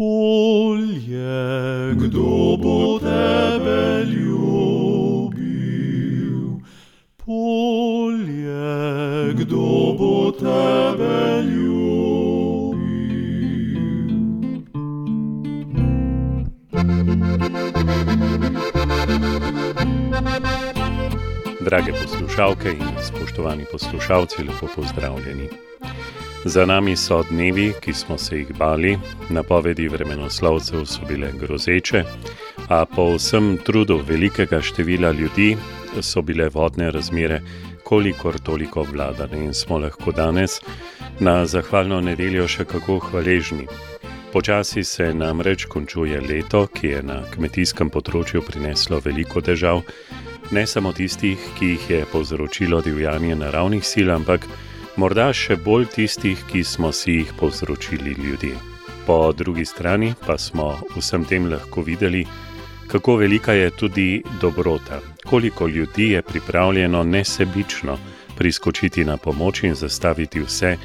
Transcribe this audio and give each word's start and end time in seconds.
polje, 0.00 1.92
kdo 1.94 2.56
bo 2.56 2.98
tebe 2.98 4.04
ljubil? 4.08 5.60
Polje, 7.16 8.64
kdo 9.34 9.92
bo 9.98 10.32
tebe 10.32 11.42
ljubil? 11.52 12.80
Drage 21.60 21.92
poslušalke 21.92 22.68
in 22.72 22.96
spoštovani 23.02 23.64
poslušalci, 23.72 24.42
lepo 24.48 24.66
pozdravljeni. 24.76 25.69
Za 26.44 26.66
nami 26.66 26.96
so 26.96 27.22
dnevi, 27.30 27.72
ki 27.80 27.92
smo 27.92 28.18
se 28.18 28.36
jih 28.38 28.52
bali, 28.58 28.98
napovedi 29.28 29.88
vremenoslovcev 29.88 30.84
so 30.84 31.04
bile 31.08 31.28
grozeče, 31.40 32.04
a 32.68 32.84
po 32.84 33.04
vsem 33.14 33.58
trudu 33.64 34.00
velikega 34.08 34.62
števila 34.62 35.10
ljudi 35.12 35.56
so 36.00 36.22
bile 36.22 36.48
vodne 36.48 36.90
razmere 36.90 37.42
kolikor 37.84 38.38
toliko 38.38 38.86
vladane 38.92 39.44
in 39.44 39.54
smo 39.54 39.78
lahko 39.78 40.12
danes 40.12 40.60
na 41.20 41.46
zahvalno 41.46 42.00
nedeljo 42.00 42.48
še 42.48 42.64
kako 42.64 42.98
hvaležni. 42.98 43.66
Počasi 44.32 44.84
se 44.84 45.14
namreč 45.14 45.64
končuje 45.64 46.20
leto, 46.20 46.66
ki 46.66 46.86
je 46.86 47.02
na 47.02 47.20
kmetijskem 47.34 47.90
področju 47.90 48.40
prineslo 48.46 49.02
veliko 49.04 49.40
težav, 49.44 49.82
ne 50.50 50.66
samo 50.66 50.92
tistih, 50.92 51.38
ki 51.58 51.74
jih 51.74 51.90
je 51.90 52.02
povzročilo 52.12 52.80
divjanje 52.80 53.36
naravnih 53.36 53.84
sil, 53.92 54.14
ampak 54.14 54.46
morda 54.96 55.32
še 55.32 55.56
bolj 55.56 55.86
tistih, 55.94 56.38
ki 56.50 56.64
smo 56.64 56.92
si 56.92 57.20
jih 57.20 57.32
povzročili 57.38 58.14
ljudje. 58.18 58.54
Po 59.06 59.32
drugi 59.32 59.64
strani 59.64 60.14
pa 60.26 60.38
smo 60.38 60.78
vsem 60.96 61.24
tem 61.24 61.46
lahko 61.50 61.82
videli, 61.82 62.24
kako 62.90 63.16
velika 63.16 63.52
je 63.52 63.70
tudi 63.70 64.22
dobrota, 64.40 65.00
koliko 65.26 65.68
ljudi 65.68 66.10
je 66.10 66.22
pripravljeno 66.22 67.02
nesebično 67.02 67.98
priskočiti 68.36 69.04
na 69.04 69.16
pomoč 69.16 69.62
in 69.62 69.74
zastaviti 69.74 70.40
vse, 70.40 70.76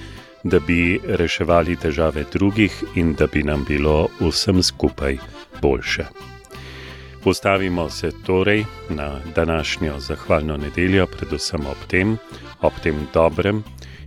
da 0.44 0.60
bi 0.60 1.00
reševali 1.08 1.76
težave 1.76 2.26
drugih 2.34 2.84
in 2.96 3.14
da 3.14 3.28
bi 3.28 3.44
nam 3.44 3.66
bilo 3.68 4.08
vsem 4.20 4.64
skupaj 4.64 5.18
boljše. 5.62 6.06
Postavimo 7.24 7.90
se 7.90 8.12
torej 8.26 8.66
na 8.90 9.20
današnjo 9.36 10.00
zahvalno 10.00 10.58
nedeljo, 10.58 11.08
predvsem 11.08 11.66
ob 11.66 11.88
tem, 11.88 12.18
ob 12.62 12.74
tem 12.84 13.08
dobrem, 13.14 13.64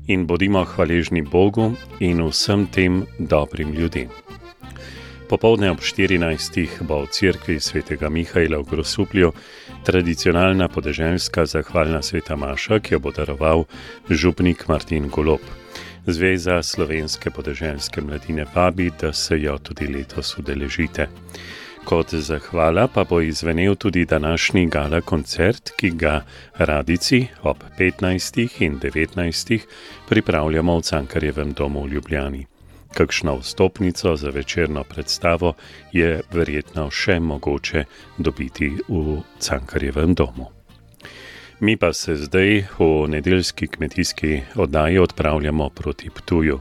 in 0.09 0.27
bodimo 0.27 0.65
hvaležni 0.65 1.23
Bogu 1.23 1.73
in 2.01 2.23
vsem 2.29 2.67
tem 2.67 3.05
dobrim 3.19 3.73
ljudem. 3.73 4.09
Popovdne 5.29 5.71
ob 5.71 5.81
14. 5.85 6.81
bo 6.89 7.03
v 7.05 7.13
cerkvi 7.13 7.61
svetega 7.61 8.09
Mihajla 8.09 8.59
v 8.59 8.65
Grosuplju 8.65 9.33
tradicionalna 9.85 10.69
podeželska 10.69 11.45
zahvalna 11.47 12.01
sveta 12.03 12.37
Maša, 12.37 12.81
ki 12.81 12.95
jo 12.95 13.01
bo 13.01 13.13
daroval 13.13 13.69
župnik 14.09 14.69
Martin 14.69 15.13
Golob. 15.13 15.45
Zveza 16.07 16.63
slovenske 16.63 17.31
podeželske 17.31 18.01
mladine 18.01 18.47
vabi, 18.55 18.89
da 19.01 19.13
se 19.13 19.37
jo 19.37 19.59
tudi 19.59 19.87
letos 19.93 20.39
udeležite. 20.39 21.09
Kot 21.89 22.13
zahvala 22.13 22.85
pa 22.93 23.05
bo 23.05 23.21
izvenel 23.21 23.75
tudi 23.75 24.05
današnji 24.05 24.67
gala 24.67 25.01
koncert, 25.01 25.71
ki 25.77 25.91
ga 25.91 26.25
radici 26.59 27.27
ob 27.43 27.57
15. 27.79 28.49
in 28.65 28.81
19. 28.81 29.59
pripravljamo 30.09 30.79
v 30.79 30.83
Cankarjevem 30.83 31.53
domu 31.53 31.85
v 31.85 31.89
Ljubljani. 31.89 32.47
Kakšno 32.95 33.37
vstopnico 33.37 34.17
za 34.17 34.31
večerno 34.31 34.85
predstavo 34.85 35.55
je 35.93 36.21
verjetno 36.33 36.91
še 36.91 37.21
mogoče 37.21 37.85
dobiti 38.19 38.69
v 38.89 39.23
Cankarjevem 39.39 40.15
domu. 40.15 40.47
Mi 41.61 41.77
pa 41.77 41.93
se 41.93 42.17
zdaj 42.17 42.65
v 42.79 43.09
nedeljski 43.09 43.67
kmetijski 43.67 44.41
oddaji 44.55 44.99
odpravljamo 44.99 45.71
proti 45.71 46.11
Ptuju. 46.11 46.61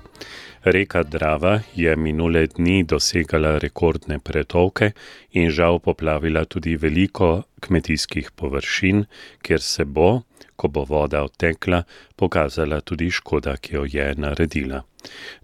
Reka 0.72 1.04
Drava 1.04 1.60
je 1.76 1.96
minule 1.96 2.48
dni 2.48 2.84
dosegala 2.84 3.58
rekordne 3.58 4.20
pretoke 4.20 4.92
in 5.32 5.52
žal 5.52 5.80
poplavila 5.80 6.44
tudi 6.46 6.76
veliko 6.76 7.44
kmetijskih 7.64 8.32
površin, 8.36 9.06
kjer 9.42 9.62
se 9.62 9.86
bo, 9.86 10.22
ko 10.56 10.68
bo 10.68 10.84
voda 10.84 11.24
odtekla, 11.24 11.84
pokazala 12.16 12.82
tudi 12.82 13.08
škoda, 13.12 13.56
ki 13.58 13.76
jo 13.76 13.86
je 13.88 14.12
naredila. 14.18 14.84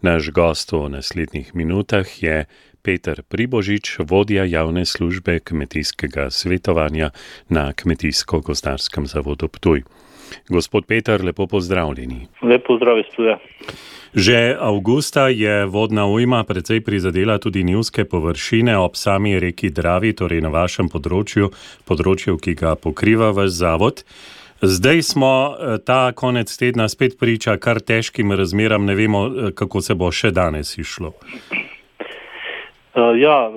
Naš 0.01 0.29
gost 0.35 0.71
v 0.75 0.89
naslednjih 0.97 1.55
minutah 1.55 2.23
je 2.23 2.45
Peter 2.81 3.23
Pribožič, 3.23 3.99
vodja 4.03 4.43
javne 4.43 4.85
službe 4.85 5.39
kmetijskega 5.39 6.31
svetovanja 6.31 7.11
na 7.49 7.71
Kmetijsko-gozdarskem 7.73 9.07
zavodu 9.07 9.47
Ptuj. 9.47 9.87
Gospod 10.49 10.85
Peter, 10.85 11.23
lepo 11.23 11.47
pozdravljeni. 11.47 12.27
Lepo 12.41 12.77
zdrav, 12.77 13.01
stuja. 13.11 13.37
Že 14.13 14.53
avgusta 14.59 15.27
je 15.33 15.65
vodna 15.65 16.05
ujma 16.05 16.43
precej 16.43 16.81
prizadela 16.85 17.39
tudi 17.41 17.63
nivske 17.63 18.05
površine 18.05 18.77
ob 18.77 18.93
sami 18.93 19.39
reki 19.39 19.69
Dravi, 19.73 20.13
torej 20.13 20.43
na 20.45 20.53
vašem 20.53 20.89
področju, 20.89 21.49
področju, 21.89 22.37
ki 22.37 22.53
ga 22.53 22.75
pokriva 22.77 23.31
vaš 23.33 23.57
zavod. 23.57 24.03
Zdaj 24.61 25.01
smo 25.01 25.31
eh, 25.49 25.77
ta 25.85 26.11
konec 26.15 26.57
tedna 26.57 26.85
spet 26.89 27.17
priča 27.19 27.57
kar 27.57 27.81
težkim 27.81 28.31
razmeram, 28.31 28.85
ne 28.85 28.95
vemo, 28.95 29.25
eh, 29.25 29.51
kako 29.51 29.81
se 29.81 29.97
bo 29.97 30.11
še 30.11 30.31
danes 30.31 30.77
išlo. 30.77 31.15
Uh, 32.93 33.17
ja, 33.17 33.49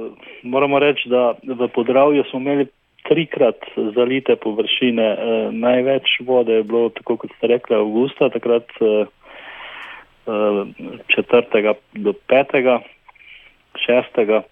moramo 0.42 0.78
reči, 0.80 1.08
da 1.12 1.36
v 1.44 1.68
podravju 1.68 2.24
smo 2.30 2.40
imeli 2.40 2.66
trikrat 3.08 3.64
zalite 3.94 4.36
površine. 4.36 5.06
Uh, 5.12 5.54
največ 5.54 6.20
vode 6.26 6.60
je 6.60 6.66
bilo, 6.66 6.88
tako 6.94 7.16
kot 7.22 7.34
ste 7.38 7.52
rekli, 7.54 7.76
avgusta, 7.76 8.30
takrat 8.34 8.70
uh, 8.80 9.06
četrtega 11.14 11.76
do 11.94 12.12
petega, 12.26 12.80
šestega. 13.86 14.42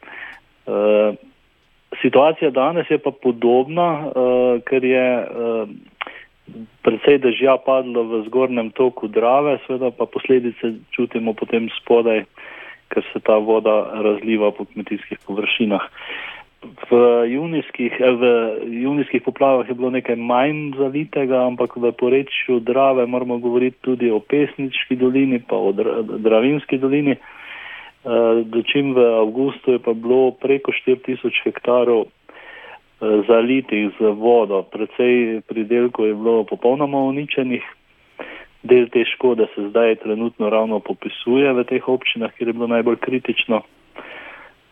Uh, 0.66 1.16
situacija 2.02 2.50
danes 2.50 2.90
je 2.90 2.98
pa 2.98 3.10
podobna, 3.10 3.88
uh, 4.06 4.62
ker 4.64 4.84
je 4.84 5.08
uh, 5.18 5.68
predvsej 6.84 7.18
dežja 7.24 7.56
padlo 7.64 8.04
v 8.04 8.22
zgornjem 8.28 8.70
toku 8.76 9.08
Drave, 9.08 9.58
seveda 9.66 9.90
pa 9.90 10.06
posledice 10.06 10.76
čutimo 10.92 11.32
potem 11.32 11.68
spodaj, 11.80 12.24
ker 12.92 13.02
se 13.12 13.20
ta 13.24 13.40
voda 13.40 13.90
razliva 14.04 14.52
po 14.52 14.68
kmetijskih 14.68 15.18
površinah. 15.26 15.88
V 16.64 16.90
junijskih, 17.28 17.92
v 18.00 18.22
junijskih 18.64 19.22
poplavah 19.22 19.68
je 19.68 19.74
bilo 19.74 19.90
nekaj 19.90 20.16
manj 20.16 20.72
zavitega, 20.78 21.44
ampak 21.46 21.76
v 21.76 21.92
porečju 21.92 22.60
Drave 22.60 23.06
moramo 23.06 23.38
govoriti 23.38 23.76
tudi 23.80 24.10
o 24.10 24.20
Pesnički 24.20 24.96
dolini, 24.96 25.42
pa 25.44 25.56
o 25.56 25.72
Dravinski 26.18 26.78
dolini. 26.78 27.16
Dočim 28.44 28.94
v 28.94 29.04
avgustu 29.20 29.76
je 29.76 29.78
pa 29.78 29.92
bilo 29.92 30.32
preko 30.40 30.72
4000 30.72 31.44
hektarov 31.44 32.08
zalitih 33.00 33.92
z 34.00 34.12
vodo. 34.16 34.62
Predvsej 34.62 35.44
pridelkov 35.48 36.06
je 36.06 36.14
bilo 36.14 36.44
popolnoma 36.44 36.98
uničenih. 36.98 37.64
Del 38.64 38.88
te 38.88 39.04
škode 39.04 39.46
se 39.54 39.68
zdaj 39.68 39.96
trenutno 40.00 40.48
ravno 40.50 40.80
popisuje 40.80 41.52
v 41.52 41.64
teh 41.68 41.88
občinah, 41.88 42.32
kjer 42.32 42.48
je 42.48 42.56
bilo 42.56 42.66
najbolj 42.66 42.96
kritično. 42.96 43.60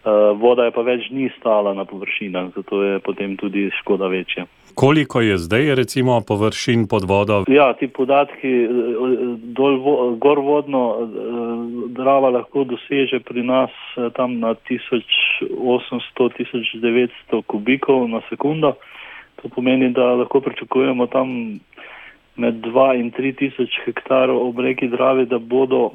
Uh, 0.02 0.34
voda 0.40 0.64
je 0.66 0.72
pa 0.74 0.82
več 0.82 1.04
dni 1.12 1.28
stala 1.38 1.74
na 1.78 1.84
površinah, 1.86 2.48
zato 2.56 2.82
je 2.82 2.98
potem 3.06 3.36
tudi 3.38 3.70
škoda 3.78 4.10
večja. 4.10 4.50
Koliko 4.74 5.20
je 5.20 5.38
zdaj 5.38 5.74
recimo 5.74 6.20
površin 6.26 6.86
pod 6.90 7.04
vodo? 7.06 7.44
Ja, 7.46 7.72
ti 7.78 7.86
podatki 7.88 8.64
eh, 8.64 8.68
dol 9.54 9.78
gor 10.18 10.38
vodno 10.42 10.98
eh, 10.98 11.06
drava 11.94 12.30
lahko 12.34 12.64
doseže 12.64 13.20
pri 13.20 13.42
nas 13.46 13.70
tam 14.16 14.41
na 14.41 14.54
1800-1900 14.66 17.42
kubikov 17.47 18.09
na 18.10 18.21
sekundo. 18.30 18.72
To 19.42 19.48
pomeni, 19.54 19.88
da 19.94 20.15
lahko 20.18 20.41
pričakujemo 20.41 21.06
tam 21.06 21.28
med 22.36 22.54
2 22.54 22.98
in 22.98 23.12
3 23.12 23.36
tisoč 23.38 23.71
hektarov 23.86 24.48
ob 24.48 24.59
reki 24.59 24.88
Dravi, 24.88 25.27
da 25.27 25.38
bodo 25.38 25.91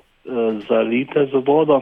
zalite 0.69 1.25
z 1.31 1.33
vodo 1.43 1.81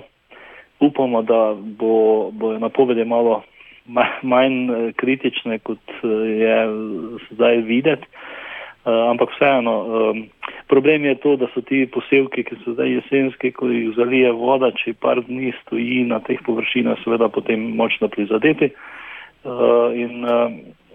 upamo, 0.86 1.22
da 1.22 1.56
bo, 1.58 2.32
bo 2.32 2.54
napovedi 2.60 3.06
malo 3.06 3.44
manj 4.22 4.72
eh, 4.72 4.92
kritične, 4.98 5.60
kot 5.60 5.94
eh, 6.04 6.08
je 6.42 6.58
zdaj 7.32 7.62
videti. 7.68 8.08
Uh, 8.86 9.10
ampak 9.10 9.32
vseeno, 9.34 9.72
um, 9.82 10.18
problem 10.70 11.06
je 11.06 11.16
to, 11.16 11.32
da 11.42 11.48
so 11.54 11.62
ti 11.66 11.88
posevki, 11.90 12.44
ki 12.46 12.56
so 12.62 12.76
zdaj 12.76 12.92
jesenski, 12.94 13.50
ko 13.52 13.66
jih 13.66 13.96
zalije 13.98 14.30
voda, 14.38 14.70
če 14.78 14.94
par 15.02 15.24
dni 15.26 15.56
stoji 15.64 16.04
na 16.06 16.20
teh 16.22 16.38
površinah, 16.46 17.00
seveda 17.02 17.26
potem 17.34 17.64
močno 17.80 18.12
prizadeti. 18.14 18.70
In 19.98 20.22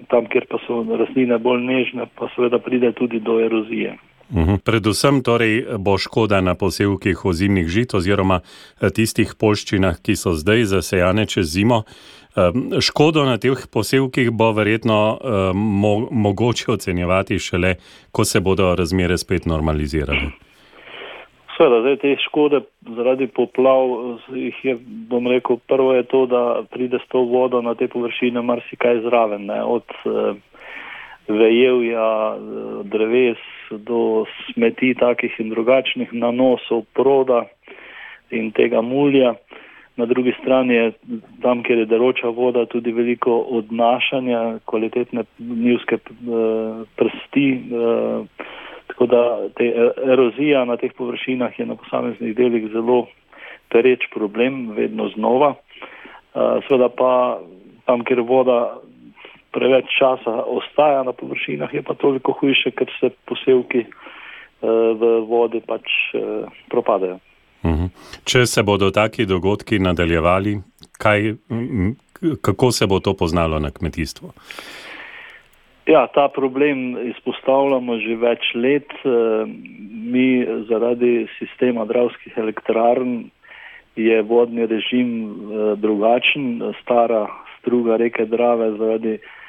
tam, 0.06 0.30
kjer 0.30 0.46
pa 0.46 0.62
so 0.68 0.84
rastline 0.86 1.38
bolj 1.42 1.66
nežne, 1.66 2.06
pa 2.14 2.30
seveda 2.36 2.62
pride 2.62 2.92
tudi 2.94 3.18
do 3.18 3.40
erozije. 3.42 3.96
Uhum. 4.30 4.58
Predvsem 4.64 5.22
torej 5.26 5.78
bo 5.78 5.98
škoda 5.98 6.40
na 6.40 6.54
posevkih 6.54 7.24
ozimnih 7.24 7.68
žit 7.68 7.94
oziroma 7.94 8.40
eh, 8.40 8.90
tistih 8.94 9.34
polščinah, 9.34 9.98
ki 10.02 10.16
so 10.16 10.34
zdaj 10.38 10.64
zasejane 10.76 11.26
čez 11.26 11.50
zimo. 11.50 11.84
Škodo 12.80 13.24
na 13.26 13.40
teh 13.42 13.58
posevkih 13.74 14.30
bo 14.30 14.52
verjetno 14.54 15.18
mo 15.54 15.90
mogoče 16.10 16.70
ocenjevati 16.72 17.38
šele, 17.42 17.74
ko 18.14 18.24
se 18.24 18.40
bodo 18.40 18.70
razmere 18.78 19.18
spet 19.18 19.50
normalizirale. 19.50 20.30
Seveda, 21.60 21.80
zdaj 21.80 21.96
te 22.00 22.14
škode 22.24 22.62
zaradi 22.96 23.26
poplav, 23.26 23.90
jih 24.32 24.60
je, 24.64 24.78
bom 25.10 25.26
rekel, 25.28 25.58
prvo 25.68 25.92
je 25.92 26.06
to, 26.08 26.22
da 26.26 26.62
pride 26.72 26.96
s 27.02 27.08
to 27.12 27.20
vodo 27.28 27.60
na 27.60 27.74
te 27.74 27.88
površine 27.88 28.40
marsikaj 28.42 29.02
zraven, 29.04 29.44
ne? 29.44 29.58
od 29.62 29.84
eh, 30.08 30.38
vejevja, 31.28 32.36
dreves 32.84 33.38
do 33.70 34.24
smeti 34.50 34.94
takih 34.94 35.34
in 35.38 35.50
drugačnih 35.50 36.12
nanosov, 36.12 36.84
proda 36.94 37.44
in 38.30 38.50
tega 38.52 38.80
mulja. 38.82 39.34
Na 39.96 40.06
drugi 40.06 40.32
strani 40.40 40.74
je 40.74 40.92
tam, 41.42 41.62
kjer 41.62 41.78
je 41.78 41.86
deroča 41.86 42.28
voda, 42.28 42.64
tudi 42.66 42.92
veliko 42.92 43.38
odnašanja 43.38 44.58
kvalitetne 44.64 45.24
njivske 45.38 45.94
eh, 45.94 46.84
prsti. 46.96 47.48
Eh, 47.52 48.24
tako 48.86 49.06
da 49.06 49.48
te 49.56 49.64
eh, 49.64 49.90
erozija 50.12 50.64
na 50.64 50.76
teh 50.76 50.92
površinah 50.96 51.58
je 51.58 51.66
na 51.66 51.74
posameznih 51.74 52.36
delih 52.36 52.70
zelo 52.72 53.06
pereč 53.68 54.08
problem, 54.14 54.70
vedno 54.70 55.08
znova. 55.08 55.54
Sveda 56.66 56.88
pa 56.88 57.38
tam, 57.84 58.04
kjer 58.04 58.20
voda 58.20 58.78
preveč 59.52 59.90
časa 59.98 60.42
ostaja 60.46 61.02
na 61.02 61.12
površinah, 61.12 61.74
je 61.74 61.82
pa 61.82 61.94
toliko 61.94 62.32
hujše, 62.40 62.70
ker 62.70 62.90
se 63.00 63.10
posevki 63.26 63.86
v 64.60 65.10
vodi 65.24 65.62
pač 65.64 65.88
propadajo. 66.68 67.16
Mhm. 67.64 67.86
Če 68.24 68.46
se 68.46 68.62
bodo 68.62 68.90
taki 68.90 69.26
dogodki 69.28 69.78
nadaljevali, 69.78 70.58
kaj, 70.98 71.34
kako 72.40 72.70
se 72.72 72.86
bo 72.86 73.00
to 73.00 73.14
poznalo 73.14 73.58
na 73.60 73.70
kmetijstvu? 73.70 74.32
Ja, 75.90 76.06
ta 76.14 76.28
problem 76.28 76.94
izpostavljamo 77.10 77.98
že 77.98 78.16
več 78.20 78.52
let. 78.54 78.92
Eh, 79.04 79.44
mi 80.12 80.46
zaradi 80.68 81.26
sistema 81.38 81.84
dravskih 81.84 82.36
elektrarn 82.38 83.30
je 83.96 84.22
vodni 84.22 84.66
režim 84.70 85.10
eh, 85.26 85.74
drugačen. 85.76 86.62
Stara 86.82 87.26
struga 87.58 87.96
reke 87.96 88.24
Drave 88.30 88.70
zaradi 88.78 89.16
eh, 89.18 89.39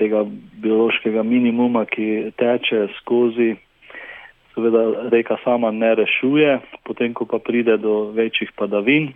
tega 0.00 0.24
biološkega 0.62 1.22
minimuma, 1.22 1.84
ki 1.84 2.32
teče 2.40 2.86
skozi 3.00 3.54
seveda 4.54 5.08
reka 5.10 5.36
sama 5.44 5.70
ne 5.70 5.94
rešuje, 5.94 6.58
potem 6.84 7.14
ko 7.14 7.24
pa 7.24 7.38
pride 7.38 7.76
do 7.78 8.10
večjih 8.16 8.50
padavin, 8.56 9.12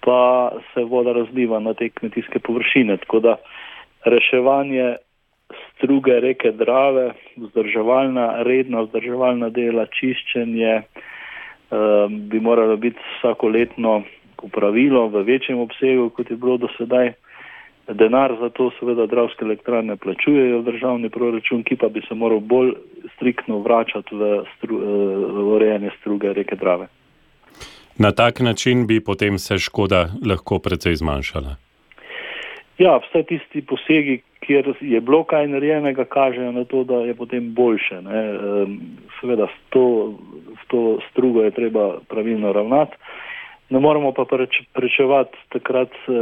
pa 0.00 0.52
se 0.72 0.84
voda 0.84 1.12
razliva 1.12 1.60
na 1.60 1.74
te 1.74 1.88
kmetijske 1.88 2.38
površine. 2.38 2.96
Tako 2.96 3.20
da 3.20 3.36
reševanje 4.04 4.96
struge 5.76 6.20
reke 6.20 6.52
Drave, 6.52 7.12
vzdrževalna, 7.36 8.42
redna 8.42 8.80
vzdrževalna 8.86 9.48
dela, 9.50 9.86
čiščenje 9.86 10.74
um, 10.78 12.20
bi 12.28 12.40
moralo 12.40 12.76
biti 12.76 12.98
vsakoletno 13.18 14.02
upravilo 14.42 15.08
v 15.08 15.22
večjem 15.22 15.58
obsegu, 15.58 16.10
kot 16.10 16.30
je 16.30 16.36
bilo 16.36 16.56
do 16.56 16.68
sedaj. 16.78 17.12
Denar 17.88 18.36
za 18.40 18.48
to 18.48 18.70
seveda 18.78 19.06
dravske 19.06 19.44
elektrane 19.44 19.96
plačujejo 19.96 20.60
v 20.60 20.64
državni 20.64 21.08
proračun, 21.10 21.62
ki 21.62 21.76
pa 21.76 21.88
bi 21.88 22.02
se 22.08 22.14
moral 22.14 22.40
bolj 22.40 22.74
striktno 23.16 23.58
vračati 23.58 24.14
v, 24.14 24.42
stru, 24.56 24.76
eh, 24.76 24.84
v 25.32 25.46
urejanje 25.56 25.90
struge 26.00 26.32
reke 26.32 26.56
Drave. 26.56 26.88
Na 27.98 28.12
tak 28.12 28.40
način 28.40 28.86
bi 28.86 29.00
potem 29.00 29.38
se 29.38 29.58
škoda 29.58 30.08
lahko 30.26 30.58
precej 30.58 30.94
zmanjšala. 30.94 31.56
Ja, 32.78 33.00
vse 33.02 33.22
tisti 33.22 33.62
posegi, 33.66 34.20
kjer 34.40 34.74
je 34.80 35.00
bilo 35.00 35.24
kaj 35.24 35.48
narejenega, 35.48 36.04
kažejo 36.04 36.52
na 36.52 36.64
to, 36.64 36.84
da 36.84 36.94
je 36.94 37.14
potem 37.14 37.54
boljše. 37.54 38.02
Ne. 38.02 38.20
Seveda 39.20 39.46
s 39.46 39.70
to, 39.70 40.14
s 40.62 40.68
to 40.68 40.98
strugo 41.10 41.42
je 41.42 41.50
treba 41.50 41.98
pravilno 42.08 42.52
ravnati. 42.52 42.96
Ne 43.70 43.80
moramo 43.80 44.12
pa 44.12 44.24
prečevati 44.72 45.36
takrat 45.48 45.88
eh, 45.88 46.12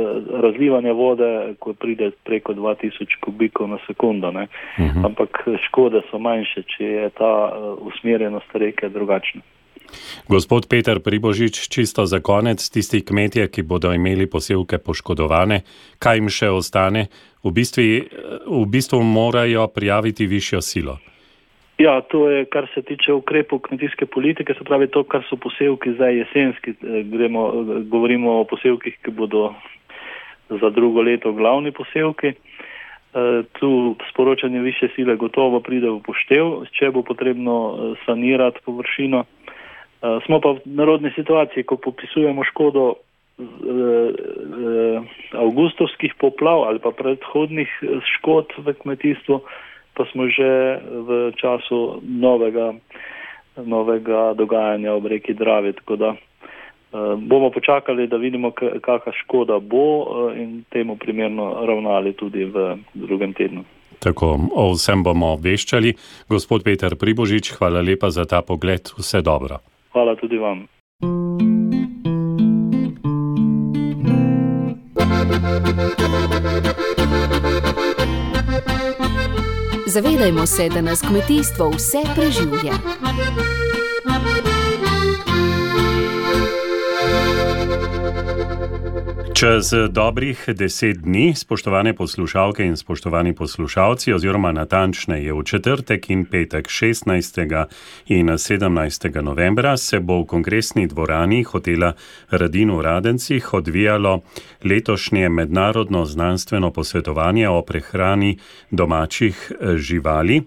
razlivanja 0.42 0.92
vode, 0.92 1.54
ko 1.58 1.74
pride 1.74 2.10
preko 2.24 2.54
2000 2.54 3.20
kubikov 3.20 3.68
na 3.68 3.78
sekundo, 3.86 4.28
uh 4.28 4.34
mhm. 4.34 4.48
-huh. 4.78 5.06
ampak 5.06 5.30
škode 5.68 6.02
so 6.10 6.18
manjše, 6.18 6.62
če 6.62 6.84
je 6.84 7.10
ta 7.10 7.52
eh, 7.52 7.58
usmerjenost 7.80 8.50
reke 8.54 8.88
drugačna. 8.88 9.40
Gospod 10.28 10.66
Peter 10.68 11.00
Pribožič, 11.00 11.68
čisto 11.68 12.06
za 12.06 12.20
konec, 12.20 12.70
tisti 12.70 13.04
kmetje, 13.04 13.48
ki 13.48 13.62
bodo 13.62 13.92
imeli 13.92 14.26
posevke 14.26 14.78
poškodovane, 14.78 15.60
kaj 15.98 16.16
jim 16.16 16.28
še 16.28 16.50
ostane, 16.50 17.06
v 17.44 17.50
bistvu, 17.50 17.82
eh, 17.82 18.02
v 18.46 18.66
bistvu 18.66 19.02
morajo 19.02 19.68
prijaviti 19.68 20.26
višjo 20.26 20.60
silo. 20.60 20.98
Ja, 21.78 22.00
to 22.00 22.30
je, 22.30 22.44
kar 22.44 22.66
se 22.74 22.82
tiče 22.82 23.12
ukrepov 23.12 23.58
kmetijske 23.58 24.06
politike, 24.06 24.54
se 24.54 24.64
pravi 24.64 24.86
to, 24.88 25.02
kar 25.04 25.24
so 25.28 25.36
posevki 25.36 25.92
zdaj 25.92 26.16
jesenski. 26.18 26.70
Eh, 26.70 27.02
gremo, 27.04 27.48
eh, 27.48 27.80
govorimo 27.84 28.40
o 28.40 28.44
posevkih, 28.44 28.96
ki 29.04 29.10
bodo 29.10 29.54
za 30.48 30.70
drugo 30.70 31.02
leto 31.02 31.32
glavni 31.32 31.72
posevki. 31.72 32.32
Eh, 32.32 33.42
tu 33.60 33.96
sporočanje 34.10 34.60
više 34.60 34.88
sile 34.94 35.16
gotovo 35.16 35.60
pride 35.60 35.90
v 35.90 36.00
poštev, 36.00 36.64
če 36.72 36.90
bo 36.90 37.02
potrebno 37.02 37.94
sanirati 38.06 38.60
površino. 38.64 39.24
Smo 40.26 40.40
pa 40.40 40.50
v 40.52 40.60
narodni 40.64 41.10
situaciji, 41.16 41.64
ko 41.64 41.76
popisujemo 41.76 42.44
škodo 42.44 42.94
avgustovskih 45.32 46.14
poplav 46.20 46.62
ali 46.68 46.78
pa 46.78 46.90
predhodnih 46.90 47.68
škod 48.04 48.52
v 48.58 48.74
kmetijstvu 48.74 49.40
pa 49.96 50.04
smo 50.12 50.28
že 50.28 50.80
v 50.84 51.32
času 51.40 52.04
novega, 52.04 52.76
novega 53.56 54.36
dogajanja 54.36 54.92
ob 54.92 55.08
reki 55.08 55.34
Dravi. 55.34 55.72
Tako 55.72 55.96
da 55.96 56.10
uh, 56.12 57.16
bomo 57.16 57.50
počakali, 57.50 58.06
da 58.06 58.20
vidimo, 58.20 58.52
kakšna 58.52 59.12
škoda 59.24 59.58
bo 59.58 60.04
uh, 60.04 60.04
in 60.36 60.64
temu 60.68 60.96
primerno 60.96 61.64
ravnali 61.64 62.12
tudi 62.12 62.44
v 62.44 62.76
drugem 62.94 63.32
tednu. 63.32 63.64
Tako, 63.98 64.52
o 64.52 64.76
vsem 64.76 65.00
bomo 65.02 65.32
obveščali. 65.40 65.96
Gospod 66.28 66.64
Peter 66.64 66.92
Pribožič, 67.00 67.56
hvala 67.56 67.80
lepa 67.80 68.12
za 68.12 68.28
ta 68.28 68.44
pogled. 68.44 68.92
Vse 69.00 69.24
dobro. 69.24 69.64
Hvala 69.96 70.16
tudi 70.20 70.36
vam. 70.36 70.68
Zavedajmo 79.96 80.46
se, 80.46 80.68
da 80.68 80.80
nas 80.80 81.00
kmetijstvo 81.00 81.70
vse 81.70 81.98
preživlja. 82.14 82.72
Čez 89.36 89.74
dobrih 89.90 90.44
deset 90.48 90.96
dni, 90.96 91.34
spoštovane 91.36 91.92
poslušalke 91.92 92.64
in 92.64 92.76
spoštovani 92.76 93.34
poslušalci, 93.34 94.12
oziroma 94.12 94.52
natančneje 94.52 95.32
v 95.32 95.42
četrtek 95.44 96.10
in 96.10 96.24
petek 96.24 96.68
16. 96.68 97.66
in 98.06 98.28
17. 98.28 99.22
novembra, 99.22 99.76
se 99.76 100.00
bo 100.00 100.22
v 100.22 100.26
kongresni 100.26 100.86
dvorani 100.86 101.42
hotela 101.42 101.92
Radin 102.30 102.70
v 102.70 102.80
Radencih 102.80 103.54
odvijalo 103.54 104.22
letošnje 104.64 105.28
mednarodno 105.28 106.04
znanstveno 106.04 106.70
posvetovanje 106.70 107.48
o 107.48 107.62
prehrani 107.62 108.38
domačih 108.70 109.52
živali. 109.76 110.42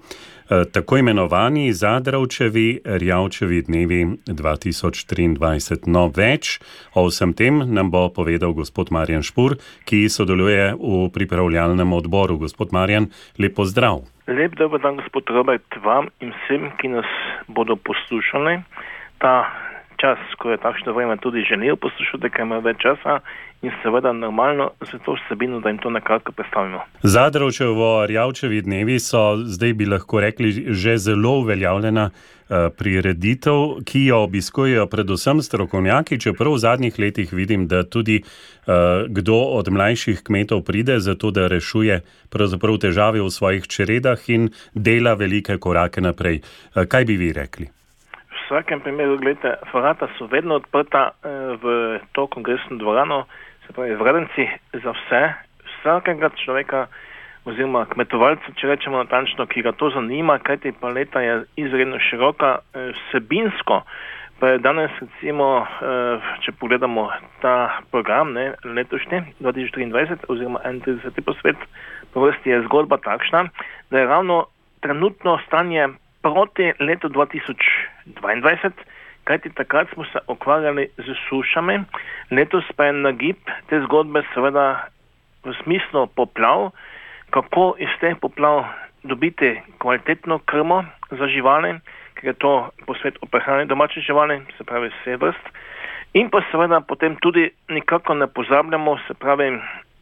Tako 0.50 0.98
imenovani 0.98 1.74
Zadravčevi 1.74 2.82
Rjavčevi 2.86 3.62
dnevi 3.62 4.06
2023. 4.26 5.86
No, 5.86 6.08
več 6.10 6.56
o 6.98 7.04
vsem 7.06 7.36
tem 7.38 7.60
nam 7.70 7.92
bo 7.94 8.08
povedal 8.10 8.56
gospod 8.58 8.90
Marjan 8.90 9.22
Špur, 9.22 9.60
ki 9.86 10.08
sodeluje 10.10 10.74
v 10.74 11.04
pripravljalnem 11.14 11.94
odboru. 11.94 12.40
Gospod 12.42 12.74
Marjan, 12.74 13.12
lepo 13.38 13.62
zdrav. 13.70 14.02
Lep 14.26 14.58
dober 14.58 14.82
dan, 14.82 14.98
gospod 14.98 15.30
Robert, 15.30 15.70
vam 15.86 16.10
in 16.18 16.34
vsem, 16.34 16.72
ki 16.82 16.96
nas 16.98 17.14
bodo 17.46 17.78
poslušali. 17.78 18.58
Ta 19.22 19.69
čas, 20.02 20.20
ko 20.40 20.52
je 20.52 20.58
takšno 20.58 20.94
vreme, 20.94 21.18
tudi 21.18 21.46
želijo 21.50 21.76
poslušati, 21.76 22.30
ker 22.30 22.48
imajo 22.48 22.62
več 22.62 22.82
časa 22.82 23.20
in 23.62 23.72
seveda 23.84 24.14
normalno 24.14 24.72
za 24.92 24.98
to 25.06 25.16
vsebino, 25.18 25.60
da 25.60 25.70
jim 25.70 25.78
to 25.78 25.90
nekako 25.90 26.32
predstavimo. 26.32 26.80
Zadrovčevo 27.04 28.06
Rjavčevi 28.06 28.62
dnevi 28.62 29.00
so 29.00 29.38
zdaj 29.38 29.74
bi 29.74 29.86
lahko 29.86 30.20
rekli 30.20 30.52
že 30.70 30.98
zelo 30.98 31.32
uveljavljena 31.44 32.10
uh, 32.10 32.56
prireditev, 32.78 33.84
ki 33.86 34.06
jo 34.06 34.22
obiskujejo 34.24 34.86
predvsem 34.88 35.42
strokovnjaki, 35.42 36.20
čeprav 36.20 36.54
v 36.54 36.62
zadnjih 36.64 37.00
letih 37.00 37.34
vidim, 37.34 37.68
da 37.68 37.84
tudi 37.84 38.22
uh, 38.24 38.74
kdo 39.08 39.36
od 39.60 39.72
mlajših 39.72 40.24
kmetov 40.24 40.64
pride 40.64 41.00
za 41.00 41.16
to, 41.16 41.32
da 41.32 41.48
rešuje 41.48 42.02
težave 42.80 43.22
v 43.22 43.30
svojih 43.30 43.68
čredah 43.68 44.30
in 44.30 44.50
dela 44.74 45.14
velike 45.14 45.58
korake 45.58 46.02
naprej. 46.02 46.42
Uh, 46.76 46.86
kaj 46.86 47.06
bi 47.06 47.18
vi 47.18 47.34
rekli? 47.34 47.79
Vsakem 48.50 48.80
primeru, 48.82 49.18
gledajte, 49.22 49.62
vrata 49.74 50.08
so 50.18 50.26
vedno 50.26 50.56
odprta 50.58 51.12
v 51.62 52.00
to 52.12 52.28
kongresno 52.28 52.78
dvorano 52.82 53.26
se 53.68 53.74
pravi, 53.74 53.96
vredenci 53.96 54.48
za 54.74 54.92
vse, 54.92 55.22
vsakega 55.66 56.30
človeka 56.44 56.88
oziroma 57.46 57.86
kmetovalca, 57.86 58.54
če 58.58 58.72
rečemo 58.72 58.98
natančno, 59.04 59.46
ki 59.46 59.62
ga 59.62 59.74
to 59.78 59.92
zanima, 59.94 60.40
kajti 60.42 60.74
paleta 60.82 61.22
je 61.22 61.44
izredno 61.62 62.00
široka, 62.02 62.58
eh, 62.74 62.92
vsebinsko. 62.98 63.84
Pa 64.40 64.48
je 64.48 64.58
danes, 64.58 64.92
recimo, 65.02 65.62
eh, 65.62 66.20
če 66.42 66.52
pogledamo 66.60 67.10
ta 67.42 67.82
program, 67.92 68.34
ne, 68.34 68.54
letošnji 68.64 69.22
2023 69.40 70.26
oziroma 70.28 70.60
31. 70.64 71.22
posvet, 71.22 71.58
po 72.14 72.26
vrsti 72.26 72.50
je 72.50 72.64
zgodba 72.66 72.98
takšna, 72.98 73.50
da 73.92 74.00
je 74.00 74.06
ravno 74.06 74.46
trenutno 74.82 75.40
stanje 75.48 75.88
proti 76.22 76.74
letu 76.80 77.10
2022 78.22 78.72
kajti 79.30 79.50
takrat 79.54 79.88
smo 79.94 80.04
se 80.06 80.20
ukvarjali 80.28 80.90
z 80.98 81.16
sušami, 81.30 81.80
letos 82.32 82.66
pa 82.76 82.86
je 82.86 82.94
nagib 82.94 83.38
te 83.70 83.82
zgodbe 83.86 84.24
seveda 84.34 84.90
v 85.46 85.54
smislu 85.64 86.08
poplav, 86.18 86.72
kako 87.30 87.76
iz 87.78 87.94
teh 88.02 88.18
poplav 88.22 88.66
dobiti 89.04 89.62
kvalitetno 89.78 90.40
krmo 90.50 90.84
za 91.12 91.28
živali, 91.28 91.78
ker 92.18 92.26
je 92.26 92.34
to 92.34 92.54
posvet 92.86 93.22
o 93.22 93.26
prehrani 93.26 93.70
domače 93.70 94.02
živali, 94.02 94.42
se 94.58 94.64
pravi 94.64 94.90
vse 94.90 95.18
vrst. 95.18 95.54
In 96.14 96.30
pa 96.30 96.42
seveda 96.52 96.82
potem 96.82 97.16
tudi 97.22 97.52
nikako 97.70 98.14
ne 98.14 98.28
pozabljamo, 98.28 98.98
se 99.08 99.14
pravi, 99.14 99.60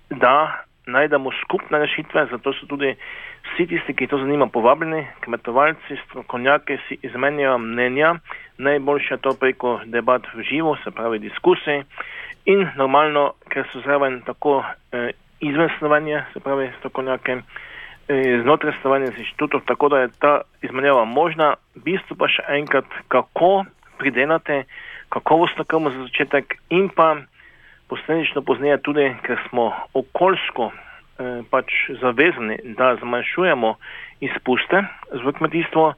da 0.10 0.64
najdemo 0.88 1.32
skupne 1.44 1.80
rešitve, 1.80 2.28
zato 2.32 2.54
so 2.54 2.66
tudi 2.66 2.96
vsi 3.48 3.68
tisti, 3.68 3.94
ki 3.94 4.08
to 4.08 4.18
zanima, 4.18 4.48
povabljeni, 4.48 5.06
kmetovalci, 5.20 6.00
strokovnjaki 6.06 6.78
si 6.88 6.98
izmenjajo 7.02 7.58
mnenja, 7.58 8.16
najboljše 8.58 9.14
je 9.14 9.18
to 9.18 9.36
preko 9.40 9.80
debat 9.86 10.22
v 10.34 10.44
živo, 10.44 10.78
se 10.84 10.92
pravi 10.92 11.20
diskusij. 11.20 11.84
In 12.46 12.68
normalno, 12.76 13.34
ker 13.52 13.68
so 13.72 13.82
zraven 13.84 14.22
tako 14.26 14.64
eh, 14.92 15.12
izven 15.40 15.70
slovanja, 15.80 16.26
se 16.34 16.40
pravi 16.40 16.72
strokovnjake, 16.80 17.42
eh, 18.08 18.42
znotraj 18.44 18.74
slovanja 18.82 19.12
z 19.12 19.20
inštitutov, 19.20 19.62
tako 19.68 19.90
da 19.90 20.00
je 20.00 20.14
ta 20.20 20.42
izmenjava 20.62 21.06
možna, 21.06 21.56
bistvo 21.76 22.16
pa 22.16 22.32
še 22.32 22.44
enkrat, 22.48 22.86
kako 23.08 23.66
pridelate 23.98 24.64
kakovostno 25.10 25.64
krmo 25.64 25.90
za 25.90 26.08
začetek 26.08 26.56
in 26.70 26.90
pa 26.90 27.16
posledično 27.90 28.42
pozneje 28.42 28.78
tudi, 28.84 29.08
ker 29.24 29.40
smo 29.50 29.72
okoljsko 29.94 30.72
eh, 30.72 31.42
pač 31.52 31.74
zavezani, 32.02 32.60
da 32.78 32.96
zmanjšujemo 33.02 33.76
izpuste 34.20 34.84
v 35.14 35.34
kmetijstvu, 35.38 35.94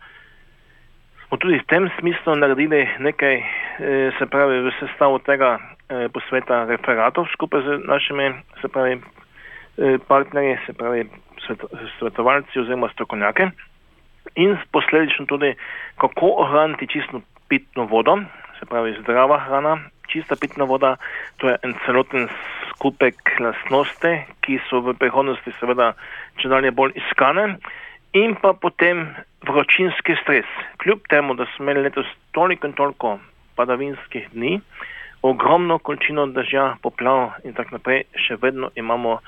smo 1.27 1.37
tudi 1.37 1.61
v 1.61 1.67
tem 1.69 1.89
smislu 1.99 2.35
naredili 2.35 2.87
nekaj, 2.99 3.35
eh, 3.35 4.11
se 4.17 4.25
pravi, 4.25 4.61
v 4.65 4.73
sestavu 4.79 5.19
tega 5.19 5.59
eh, 5.59 6.09
posveta 6.09 6.65
referatov 6.65 7.29
skupaj 7.33 7.61
z 7.61 7.69
našimi, 7.85 8.33
se 8.61 8.67
pravi, 8.67 8.97
eh, 8.97 9.97
partnerji, 10.07 10.57
se 10.65 10.73
pravi, 10.73 11.05
svet, 11.45 11.61
svetovalci 11.99 12.59
oziroma 12.59 12.89
strokovnjake 12.89 13.49
in 14.35 14.57
posledično 14.71 15.25
tudi, 15.25 15.53
kako 15.97 16.33
ohraniti 16.37 16.87
čisto 16.87 17.21
pitno 17.49 17.85
vodo, 17.85 18.17
se 18.59 18.65
pravi, 18.65 18.97
zdrava 19.01 19.39
hrana, 19.39 19.77
čista 20.09 20.35
pitna 20.35 20.65
voda, 20.69 20.95
to 21.37 21.49
je 21.49 21.57
en 21.63 21.75
celoten 21.85 22.27
skupek 22.73 23.15
lastnosti, 23.39 24.13
ki 24.41 24.59
so 24.69 24.81
v 24.81 24.95
prihodnosti 24.99 25.53
seveda 25.59 25.93
če 26.41 26.51
dalje 26.51 26.71
bolj 26.75 26.97
iskane. 26.99 27.55
In 28.17 28.33
pa 28.41 28.55
potem 28.57 29.03
vročinski 29.45 30.15
stres. 30.23 30.47
Kljub 30.81 31.05
temu, 31.09 31.35
da 31.37 31.45
smo 31.45 31.65
imeli 31.65 31.85
letos 31.85 32.07
toliko 32.33 32.67
in 32.67 32.73
toliko 32.73 33.19
padavinskih 33.55 34.31
dni, 34.33 34.59
ogromno 35.21 35.77
količino 35.77 36.25
držja, 36.25 36.77
poplav 36.81 37.35
in 37.43 37.53
tako 37.53 37.77
naprej, 37.77 38.05
še 38.15 38.39
vedno 38.41 38.71
imamo 38.75 39.19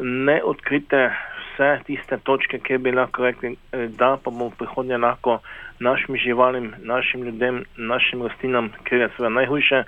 neodkrite 0.00 1.08
vse 1.10 1.70
tiste 1.86 2.18
točke, 2.24 2.58
kjer 2.58 2.78
bi 2.78 2.92
lahko 2.92 3.24
rekli, 3.24 3.56
eh, 3.72 3.88
da 3.88 4.16
pa 4.16 4.30
bomo 4.30 4.50
v 4.50 4.58
prihodnje 4.62 4.98
lahko 4.98 5.40
našim 5.80 6.16
živalim, 6.16 6.74
našim 6.78 7.24
ljudem, 7.24 7.64
našim 7.76 8.22
rastlinam, 8.22 8.70
ker 8.84 9.00
je 9.00 9.08
seveda 9.16 9.34
najhujše, 9.40 9.84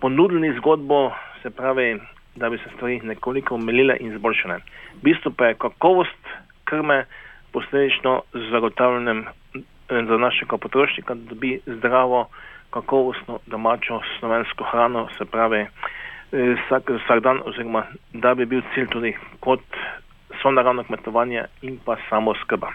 ponudili 0.00 0.56
zgodbo, 0.56 1.12
se 1.42 1.50
pravi, 1.50 2.00
da 2.36 2.50
bi 2.50 2.58
se 2.58 2.70
stvari 2.76 3.00
nekoliko 3.00 3.54
umelile 3.54 3.96
in 4.00 4.12
izboljšale. 4.12 4.58
Bistvo 5.02 5.32
pa 5.36 5.46
je 5.46 5.54
kakovost 5.54 6.26
krme, 6.64 7.04
posledično 7.52 8.22
z 8.32 8.50
zagotavljanjem 8.50 9.24
eh, 9.24 10.04
za 10.08 10.16
našega 10.18 10.56
potrošnika, 10.56 11.14
da 11.14 11.28
dobi 11.28 11.60
zdravo, 11.66 12.28
kakovostno 12.70 13.38
domačo 13.46 14.00
slovensko 14.18 14.64
hrano, 14.64 15.08
se 15.18 15.24
pravi, 15.24 15.60
eh, 15.60 16.54
vsak, 16.54 16.90
vsak 16.90 17.22
dan, 17.22 17.40
oziroma 17.44 17.84
da 18.12 18.34
bi 18.34 18.46
bil 18.46 18.62
cilj 18.74 18.86
tudi 18.86 19.16
kot 19.40 19.62
so 20.42 20.50
naravno 20.50 20.84
kmetovanje 20.84 21.44
in 21.62 21.78
pa 21.84 21.96
samo 22.08 22.34
skrba. 22.34 22.72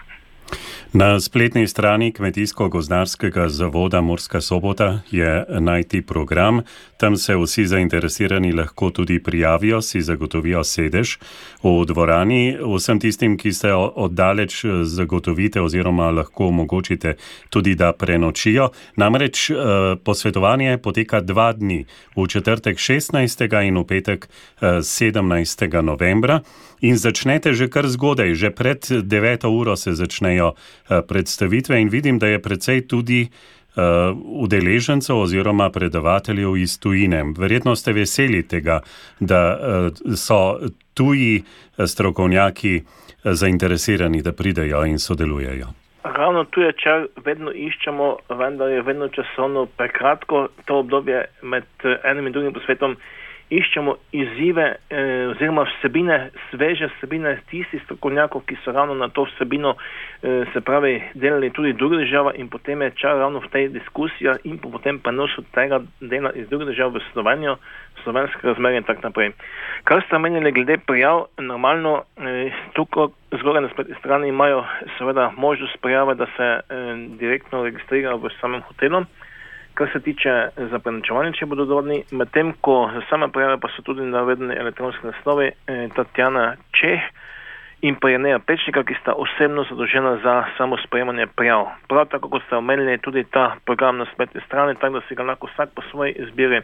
Na 0.92 1.20
spletni 1.20 1.68
strani 1.68 2.12
Kmetijsko-gozdarskega 2.12 3.48
zavoda 3.48 4.00
Morska 4.00 4.40
sobota 4.40 5.00
je 5.10 5.44
najti 5.60 6.02
program. 6.02 6.60
Tam 6.96 7.16
se 7.16 7.36
vsi 7.36 7.66
zainteresirani 7.66 8.52
lahko 8.52 8.90
tudi 8.90 9.22
prijavijo, 9.22 9.82
si 9.82 10.00
zagotovijo 10.00 10.64
sedež 10.64 11.18
v 11.62 11.84
dvorani. 11.86 12.56
Vsem 12.76 13.00
tistim, 13.00 13.36
ki 13.36 13.52
ste 13.52 13.74
oddaleč, 13.74 14.64
zagotovite 14.82 15.60
oziroma 15.60 16.10
lahko 16.10 16.46
omogočite 16.48 17.16
tudi, 17.50 17.74
da 17.74 17.92
prenočijo. 17.92 18.70
Namreč 18.96 19.50
eh, 19.50 19.56
posvetovanje 20.04 20.78
poteka 20.78 21.20
dva 21.20 21.52
dni, 21.52 21.84
v 22.16 22.26
četrtek 22.26 22.78
16. 22.78 23.66
in 23.68 23.78
v 23.78 23.84
petek 23.84 24.28
17. 24.62 25.78
Eh, 25.78 25.82
novembra. 25.82 26.40
In 26.80 26.96
začnete 26.96 27.54
že 27.54 27.68
kar 27.68 27.88
zgodaj, 27.88 28.34
že 28.34 28.50
pred 28.50 28.84
9. 28.84 29.46
uro 29.48 29.76
se 29.76 29.92
začnejo 29.92 30.52
uh, 30.52 31.00
predstavitve, 31.08 31.80
in 31.80 31.88
vidim, 31.88 32.18
da 32.18 32.26
je 32.26 32.42
precej 32.42 32.88
tudi 32.88 33.28
uh, 33.28 34.12
udeležencev 34.16 35.16
oziroma 35.16 35.70
predavateljev 35.70 36.56
iz 36.56 36.80
tujine. 36.80 37.24
Verjetno 37.38 37.76
ste 37.76 37.92
veseli 37.92 38.42
tega, 38.42 38.80
da 39.20 39.56
uh, 39.56 40.16
so 40.16 40.58
tuji 40.94 41.44
strokovnjaki 41.86 42.82
zainteresirani, 43.24 44.22
da 44.22 44.32
pridejo 44.32 44.84
in 44.84 44.98
sodelujejo. 44.98 45.66
Ravno 46.04 46.44
tu 46.44 46.60
je 46.60 46.72
čar, 46.72 47.06
vedno 47.24 47.50
iščemo, 47.52 48.16
vendar 48.38 48.70
je 48.70 48.82
vedno 48.82 49.08
časovno 49.08 49.66
prekratko 49.66 50.48
to 50.64 50.78
obdobje 50.78 51.24
med 51.42 51.64
enim 52.04 52.26
in 52.26 52.32
drugim 52.32 52.52
posvetom 52.52 52.96
iščemo 53.50 53.94
izzive 54.12 54.64
eh, 54.90 55.26
oziroma 55.30 55.66
vsebine, 55.68 56.30
sveže 56.50 56.88
vsebine 56.96 57.36
tistih 57.50 57.82
strokovnjakov, 57.84 58.42
ki 58.46 58.58
so 58.64 58.72
ravno 58.74 58.94
na 58.94 59.08
to 59.08 59.26
vsebino, 59.30 59.76
eh, 60.22 60.44
se 60.52 60.60
pravi, 60.60 61.02
delali 61.14 61.50
tudi 61.50 61.72
druge 61.72 61.96
države 62.02 62.34
in 62.36 62.48
potem 62.48 62.82
je 62.82 62.90
čar 62.96 63.18
ravno 63.18 63.40
v 63.40 63.50
tej 63.52 63.68
diskusiji 63.68 64.34
in 64.44 64.58
potem 64.58 64.98
prenosu 64.98 65.44
tega 65.54 65.80
dela 66.00 66.32
iz 66.34 66.48
druge 66.48 66.64
države 66.64 66.98
v 66.98 67.04
Slovenijo, 67.12 67.56
slovenske 68.02 68.46
razmere 68.46 68.76
in 68.76 68.84
tako 68.84 69.08
naprej. 69.08 69.32
Kar 69.84 70.02
ste 70.06 70.18
menili 70.18 70.52
glede 70.52 70.78
prijav, 70.78 71.26
normalno 71.38 72.02
eh, 72.16 72.50
tukaj 72.74 73.14
zgoraj 73.40 73.62
na 73.62 73.68
spletni 73.68 73.94
strani 73.98 74.28
imajo 74.28 74.64
seveda 74.98 75.32
možnost 75.36 75.76
prijave, 75.82 76.14
da 76.14 76.26
se 76.36 76.42
eh, 76.42 76.62
direktno 77.18 77.64
registrirajo 77.64 78.16
v 78.16 78.30
samem 78.40 78.62
hotelu 78.62 79.04
kar 79.76 79.90
se 79.92 80.00
tiče 80.00 80.32
za 80.70 80.78
prenačevanje, 80.78 81.34
če 81.36 81.46
bodo 81.46 81.66
dovoljni, 81.68 82.00
medtem 82.16 82.54
ko 82.64 82.78
za 82.94 83.02
same 83.10 83.28
prijave 83.32 83.58
pa 83.60 83.68
so 83.74 83.84
tudi 83.84 84.06
navedeni 84.08 84.56
elektronski 84.56 85.06
naslovi 85.06 85.50
eh, 85.52 85.88
Tatjana 85.96 86.54
Čeh 86.80 87.04
in 87.84 87.98
pa 88.00 88.08
Janeja 88.10 88.38
Pečnika, 88.38 88.82
ki 88.88 88.96
sta 89.02 89.12
osebno 89.12 89.66
zadolžena 89.68 90.16
za 90.24 90.34
samo 90.56 90.78
sprejemanje 90.86 91.26
prijav. 91.36 91.68
Prav 91.88 92.08
tako, 92.08 92.32
kot 92.32 92.46
ste 92.46 92.56
omenili, 92.56 92.98
tudi 93.04 93.24
ta 93.30 93.50
program 93.68 94.00
na 94.00 94.06
spletni 94.14 94.40
strani, 94.46 94.78
tako 94.80 94.98
da 94.98 95.06
si 95.08 95.14
ga 95.14 95.28
lahko 95.28 95.50
vsak 95.52 95.76
po 95.76 95.84
svoji 95.90 96.16
izbiri 96.24 96.62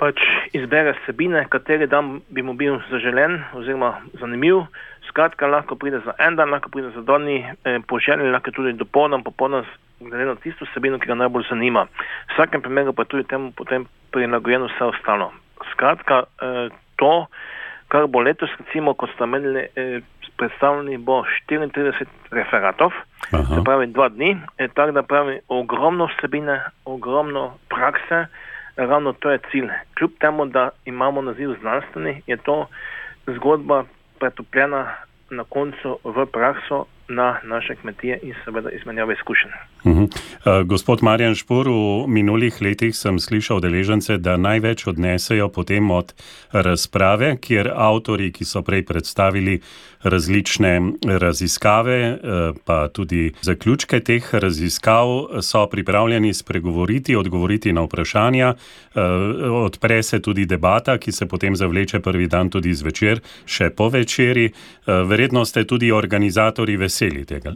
pač 0.00 0.20
izbere 0.56 0.94
sebine, 1.04 1.44
kateri 1.52 1.86
dan 1.86 2.20
bi 2.32 2.42
mu 2.42 2.54
bil 2.56 2.78
zaželen 2.90 3.40
oziroma 3.56 3.98
zanimiv. 4.20 4.64
Skratka, 5.08 5.48
lahko 5.48 5.76
pride 5.76 6.00
za 6.04 6.14
en 6.18 6.36
dan, 6.36 6.52
lahko 6.54 6.70
pride 6.72 6.92
za 6.94 7.02
doni, 7.04 7.40
eh, 7.64 7.80
poželjen, 7.88 8.32
lahko 8.32 8.52
tudi 8.56 8.72
dopolnjen, 8.72 9.24
popolnjen 9.24 9.64
glede 10.00 10.24
na 10.24 10.34
tisto 10.34 10.64
vsebino, 10.64 10.98
ki 10.98 11.06
ga 11.06 11.14
najbolj 11.14 11.44
zanima. 11.50 11.84
V 11.84 12.34
vsakem 12.34 12.62
primeru 12.62 12.92
pa 12.92 13.04
tudi 13.04 13.24
temu 13.28 13.52
potem 13.56 13.86
prilagojeno 14.12 14.68
vse 14.70 14.84
ostalo. 14.84 15.32
Skratka, 15.72 16.24
eh, 16.40 16.68
to, 16.96 17.26
kar 17.88 18.06
bo 18.06 18.22
letos, 18.24 18.50
recimo, 18.58 18.94
kot 18.94 19.12
ste 19.14 19.26
menili, 19.26 19.66
eh, 19.76 20.00
predstavljeni, 20.36 20.96
bo 20.98 21.22
34 21.48 22.08
referatov, 22.30 22.92
Aha. 23.32 23.54
se 23.54 23.64
pravi 23.64 23.86
dva 23.86 24.08
dni, 24.08 24.36
eh, 24.58 24.68
tako 24.74 24.92
da 24.92 25.02
pravi 25.02 25.40
ogromno 25.48 26.08
vsebine, 26.08 26.60
ogromno 26.84 27.58
prakse, 27.68 28.26
ravno 28.76 29.12
to 29.12 29.30
je 29.30 29.38
cilj. 29.50 29.68
Kljub 29.98 30.10
temu, 30.20 30.46
da 30.46 30.70
imamo 30.84 31.22
naziv 31.22 31.54
znanstveni, 31.60 32.22
je 32.26 32.36
to 32.36 32.66
zgodba 33.26 33.84
pretopljena 34.18 34.96
na 35.30 35.44
koncu 35.44 35.98
v 36.04 36.26
prakso 36.26 36.86
na 37.10 37.40
naše 37.44 37.74
kmetije 37.74 38.18
in 38.22 38.34
seveda 38.44 38.70
izmenjave 38.70 39.14
izkušenj. 39.14 39.50
Uh 39.84 39.92
-huh. 39.92 40.02
uh, 40.60 40.66
gospod 40.66 41.02
Marjan 41.02 41.34
Špor, 41.34 41.68
v 41.68 42.06
minulih 42.08 42.62
letih 42.62 42.96
sem 42.96 43.18
slišal 43.18 43.60
deležence, 43.60 44.18
da 44.18 44.36
največ 44.36 44.86
odnesejo 44.86 45.48
potem 45.48 45.90
od 45.90 46.14
razprave, 46.52 47.36
kjer 47.36 47.72
avtori, 47.74 48.32
ki 48.32 48.44
so 48.44 48.62
prej 48.62 48.84
predstavili 48.84 49.60
različne 50.02 50.80
raziskave, 51.04 52.12
uh, 52.12 52.56
pa 52.64 52.88
tudi 52.88 53.32
zaključke 53.40 54.00
teh 54.00 54.34
raziskav, 54.34 55.06
so 55.42 55.66
pripravljeni 55.66 56.34
spregovoriti, 56.34 57.16
odgovoriti 57.16 57.72
na 57.72 57.80
vprašanja. 57.80 58.54
Uh, 58.94 59.02
odpre 59.64 60.02
se 60.02 60.22
tudi 60.22 60.46
debata, 60.46 60.98
ki 60.98 61.12
se 61.12 61.26
potem 61.28 61.56
zavleče 61.56 62.00
prvi 62.00 62.26
dan 62.26 62.50
tudi 62.50 62.74
zvečer, 62.74 63.20
še 63.46 63.70
po 63.70 63.88
večeri. 63.88 64.50
Uh, 64.86 65.08
verjetno 65.08 65.44
ste 65.44 65.64
tudi 65.64 65.92
organizatori 65.92 66.76
veseli 66.76 66.99
tega. 67.08 67.54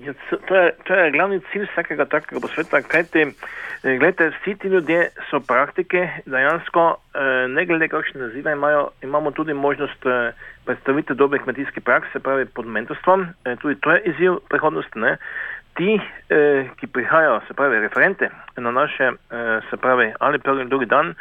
Ja, 0.00 0.12
to, 0.48 0.56
je, 0.56 0.72
to 0.84 0.94
je 0.94 1.10
glavni 1.10 1.40
cilj 1.52 1.66
vsakega 1.68 2.06
takega 2.08 2.40
posveta, 2.40 2.80
kajti 2.82 3.20
eh, 3.20 3.96
gledajte, 3.98 4.30
vsi 4.38 4.54
ti 4.62 4.68
ljudje 4.68 5.10
so 5.28 5.40
praktike, 5.44 6.06
dejansko 6.24 6.84
eh, 6.94 7.48
ne 7.52 7.66
glede 7.68 7.88
kakšne 7.92 8.22
nazive 8.22 8.52
imajo, 8.52 8.88
imamo 9.02 9.30
tudi 9.36 9.54
možnost 9.54 10.06
eh, 10.06 10.32
predstaviti 10.64 11.14
dobre 11.14 11.42
kmetijske 11.44 11.80
prakse, 11.80 12.18
pravi 12.18 12.46
pod 12.46 12.66
mentorstvom, 12.66 13.26
tudi 13.60 13.76
to 13.80 13.92
je 13.92 14.02
izziv 14.14 14.40
prihodnosti. 14.48 14.98
Ne? 14.98 15.16
Ti, 15.74 16.00
ki 16.76 16.86
prihajajo, 16.86 17.40
se 17.48 17.54
pravi 17.54 17.78
referente 17.80 18.28
na 18.56 18.70
naše, 18.70 19.12
se 19.70 19.76
pravi 19.76 20.12
ali 20.18 20.38
prvi 20.38 20.60
ali 20.60 20.68
drugi 20.68 20.86
dan, 20.86 21.14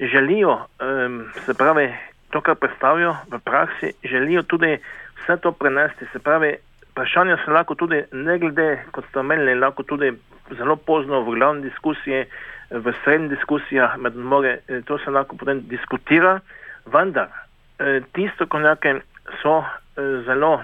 želijo, 0.00 0.58
se 1.46 1.54
pravi 1.54 1.94
to, 2.30 2.40
kar 2.40 2.54
predstavijo 2.54 3.16
v 3.30 3.38
praksi, 3.38 3.92
želijo 4.04 4.42
tudi 4.42 4.78
vse 5.22 5.36
to 5.36 5.52
prenesti, 5.52 6.06
se 6.12 6.18
pravi 6.18 6.56
Vprašanja 6.92 7.38
se 7.44 7.50
lahko 7.50 7.74
tudi, 7.74 8.02
ne 8.12 8.38
glede, 8.38 8.82
kot 8.92 9.06
ste 9.08 9.22
omenili, 9.22 9.54
lahko 9.56 9.82
tudi 9.82 10.10
zelo 10.58 10.76
pozno 10.76 11.22
v 11.24 11.38
glavni 11.38 11.62
diskusiji, 11.64 12.26
v 12.70 12.92
srednji 13.04 13.30
diskusijah 13.32 13.96
med 13.96 14.16
more, 14.16 14.58
eh, 14.68 14.82
to 14.84 14.98
se 14.98 15.10
lahko 15.10 15.36
potem 15.36 15.62
diskutira, 15.68 16.40
vendar 16.92 17.28
eh, 17.78 18.02
tisto 18.12 18.46
konjake 18.46 19.00
so 19.40 19.62
eh, 19.64 20.20
zelo, 20.26 20.60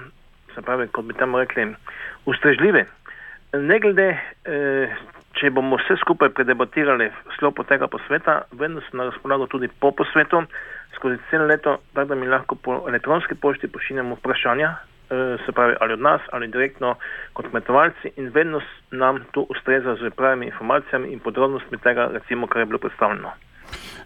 se 0.55 0.63
pravi, 0.63 0.89
kot 0.93 1.09
bi 1.09 1.17
tam 1.17 1.37
rekli, 1.37 1.65
ustrežljive. 2.29 2.85
Ne 3.57 3.79
glede, 3.81 4.11
če 5.41 5.49
bomo 5.57 5.79
vse 5.81 5.97
skupaj 6.03 6.35
predebatirali 6.37 7.07
v 7.09 7.37
sklopu 7.39 7.65
tega 7.65 7.89
posveta, 7.89 8.43
vedno 8.53 8.83
so 8.85 8.99
na 9.01 9.07
razpolago 9.09 9.47
tudi 9.49 9.71
po 9.81 9.95
posvetu, 9.97 10.43
skozi 10.99 11.17
celo 11.31 11.47
leto, 11.49 11.79
tako 11.95 12.13
da 12.13 12.21
mi 12.21 12.29
lahko 12.29 12.59
po 12.61 12.83
elektronski 12.89 13.39
pošti 13.41 13.73
pošiljamo 13.73 14.19
vprašanja, 14.21 14.75
se 15.47 15.53
pravi 15.53 15.75
ali 15.81 15.93
od 15.93 16.01
nas 16.01 16.21
ali 16.33 16.49
direktno 16.49 16.95
kot 17.33 17.51
kmetovalci 17.51 18.11
in 18.17 18.31
vedno 18.35 18.61
nam 18.91 19.25
to 19.33 19.47
ustreza 19.49 19.97
z 19.97 20.11
pravimi 20.17 20.47
informacijami 20.47 21.13
in 21.13 21.21
podrobnostmi 21.21 21.79
tega, 21.79 22.11
recimo, 22.13 22.47
kar 22.47 22.61
je 22.61 22.67
bilo 22.67 22.79
predstavljeno. 22.79 23.31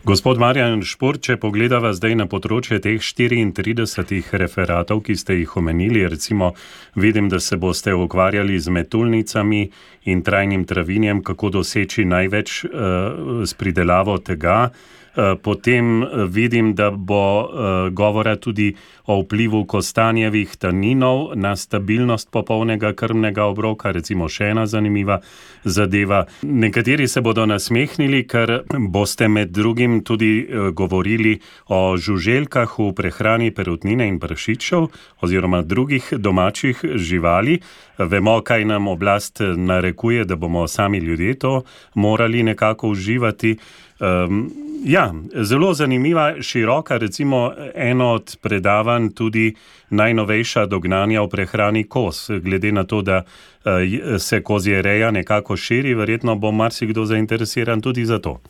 Gospod 0.05 0.41
Marjan 0.43 0.81
Šport, 0.83 1.23
če 1.23 1.37
pogledava 1.39 1.93
zdaj 1.95 2.17
na 2.19 2.25
področje 2.27 2.81
teh 2.83 2.99
34 2.99 4.39
referatov, 4.43 5.05
ki 5.07 5.15
ste 5.15 5.37
jih 5.39 5.53
omenili, 5.61 6.03
recimo 6.11 6.51
vidim, 6.99 7.29
da 7.31 7.39
se 7.39 7.57
boste 7.57 7.95
ukvarjali 7.95 8.59
z 8.59 8.75
metulnicami 8.75 9.63
in 10.11 10.25
trajnim 10.27 10.67
travinjem, 10.67 11.23
kako 11.23 11.53
doseči 11.61 12.03
največ 12.05 12.65
uh, 12.65 13.47
s 13.47 13.55
pridelavo 13.55 14.19
tega. 14.19 14.73
Eh, 14.73 15.02
potem 15.43 16.03
eh, 16.03 16.09
vidim, 16.29 16.75
da 16.75 16.91
bo 16.91 17.45
eh, 17.45 17.91
govora 17.91 18.37
tudi 18.37 18.75
o 19.05 19.21
vplivu 19.21 19.65
kostanjevih 19.65 20.57
taninov 20.57 21.35
na 21.35 21.57
stabilnost 21.57 22.31
popolnega 22.31 22.93
krmnega 22.93 23.45
obroka, 23.45 23.93
recimo 23.93 24.29
še 24.29 24.53
ena 24.55 24.67
zanimiva 24.67 25.19
zadeva. 25.65 26.25
Nekateri 26.43 27.09
se 27.09 27.21
bodo 27.21 27.47
nasmehnili, 27.47 28.23
ker 28.27 28.63
boste 28.89 29.29
med 29.29 29.51
drugim 29.51 30.01
tudi 30.07 30.47
govorili 30.73 31.35
o 31.69 31.97
žuželkah 31.99 32.79
v 32.79 32.93
prehrani 32.95 33.51
perutnine 33.51 34.07
in 34.09 34.21
prašičev 34.23 34.87
oziroma 35.21 35.63
drugih 35.63 36.13
domačih 36.17 36.85
živali. 36.95 37.59
Vemo, 37.99 38.41
kaj 38.41 38.65
nam 38.65 38.89
oblast 38.89 39.43
narekuje, 39.43 40.25
da 40.25 40.37
bomo 40.37 40.69
sami 40.69 40.99
ljudje 40.99 41.39
to 41.39 41.63
morali 41.95 42.43
nekako 42.43 42.95
uživati. 42.95 43.57
Um, 44.01 44.72
ja, 44.85 45.13
zelo 45.35 45.75
zanimiva, 45.75 46.35
široka, 46.43 46.97
recimo 46.97 47.53
eno 47.75 48.13
od 48.13 48.37
predavanj, 48.43 49.09
tudi 49.17 49.55
najnovejša 49.91 50.67
dognanja 50.67 51.23
o 51.23 51.29
prehrani 51.29 51.85
kos. 51.89 52.31
Glede 52.43 52.73
na 52.73 52.85
to, 52.85 53.03
da 53.03 53.23
uh, 53.23 53.73
se 54.19 54.43
kozje 54.43 54.83
reja 54.83 55.11
nekako 55.11 55.57
širi, 55.57 55.95
verjetno 55.95 56.35
bo 56.35 56.53
marsikdo 56.53 57.05
zainteresiran 57.05 57.81
tudi 57.81 58.05
za 58.05 58.19
to. 58.19 58.41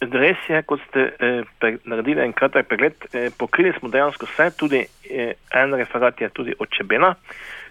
Res 0.00 0.38
je, 0.48 0.62
kot 0.62 0.80
ste 0.88 1.10
eh, 1.18 1.78
naredili 1.84 2.22
en 2.22 2.32
kratek 2.32 2.68
pregled, 2.68 2.94
eh, 3.12 3.30
pokrili 3.38 3.72
smo 3.78 3.88
dejansko 3.90 4.28
vse, 4.30 4.50
tudi 4.56 4.84
eh, 5.10 5.32
en 5.50 5.74
referat 5.74 6.20
je 6.20 6.28
tudi 6.28 6.54
od 6.58 6.70
Čebena. 6.70 7.14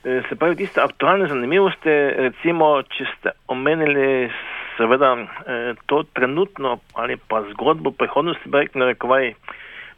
Eh, 0.03 0.21
se 0.29 0.35
pravi, 0.35 0.55
tiste 0.55 0.81
aktualne 0.81 1.27
zanimivosti, 1.27 1.93
recimo, 2.27 2.81
če 2.83 3.07
ste 3.13 3.31
omenili 3.47 4.27
seveda 4.77 5.17
eh, 5.17 5.73
to 5.85 6.03
trenutno 6.13 6.79
ali 6.93 7.17
pa 7.17 7.43
zgodbo 7.51 7.91
prihodnosti, 7.91 8.49
brek 8.49 8.75
na 8.75 8.85
rekovaj, 8.85 9.33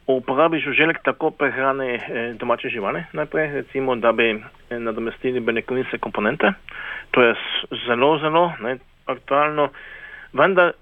uporabi 0.06 0.60
žuželk 0.60 0.98
tako 1.04 1.30
prehrane 1.30 1.94
eh, 1.94 2.34
domače 2.38 2.68
živali, 2.68 3.04
najprej 3.12 3.52
recimo, 3.52 3.96
da 3.96 4.12
bi 4.12 4.30
eh, 4.30 4.78
nadomestili 4.78 5.40
beljakovinske 5.40 5.98
komponente. 5.98 6.52
To 7.10 7.22
je 7.22 7.34
zelo, 7.86 8.18
zelo 8.18 8.52
ne, 8.60 8.78
aktualno. 9.06 9.68
Vendar 10.32 10.72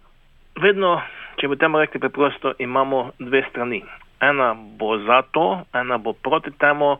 vedno, 0.61 1.01
če 1.41 1.49
bi 1.49 1.57
temu 1.57 1.79
rekli 1.79 2.01
preprosto, 2.01 2.53
imamo 2.59 3.11
dve 3.19 3.45
strani. 3.51 3.83
Ena 4.21 4.55
bo 4.79 4.99
za 4.99 5.23
to, 5.33 5.63
ena 5.75 5.99
bo 5.99 6.13
proti 6.13 6.51
temu. 6.51 6.97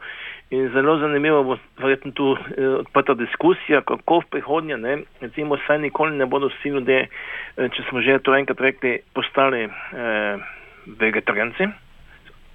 In 0.51 0.71
zelo 0.73 0.97
zanimivo 0.99 1.43
bo 1.45 1.59
verjetno 1.77 2.13
tu 2.13 2.33
eh, 2.33 2.67
odprta 2.81 3.15
diskusija, 3.15 3.83
kako 3.85 4.21
v 4.21 4.29
prihodnje, 4.31 4.77
ne, 4.77 4.95
recimo, 5.21 5.59
saj 5.67 5.79
nikoli 5.79 6.17
ne 6.17 6.27
bodo 6.27 6.49
vsi 6.49 6.73
ljudje, 6.73 7.03
eh, 7.05 7.69
če 7.69 7.83
smo 7.89 8.01
že 8.01 8.17
to 8.25 8.33
enkrat 8.33 8.61
rekli, 8.61 8.95
postali 9.13 9.67
eh, 9.69 10.39
vegetarijanci 10.87 11.69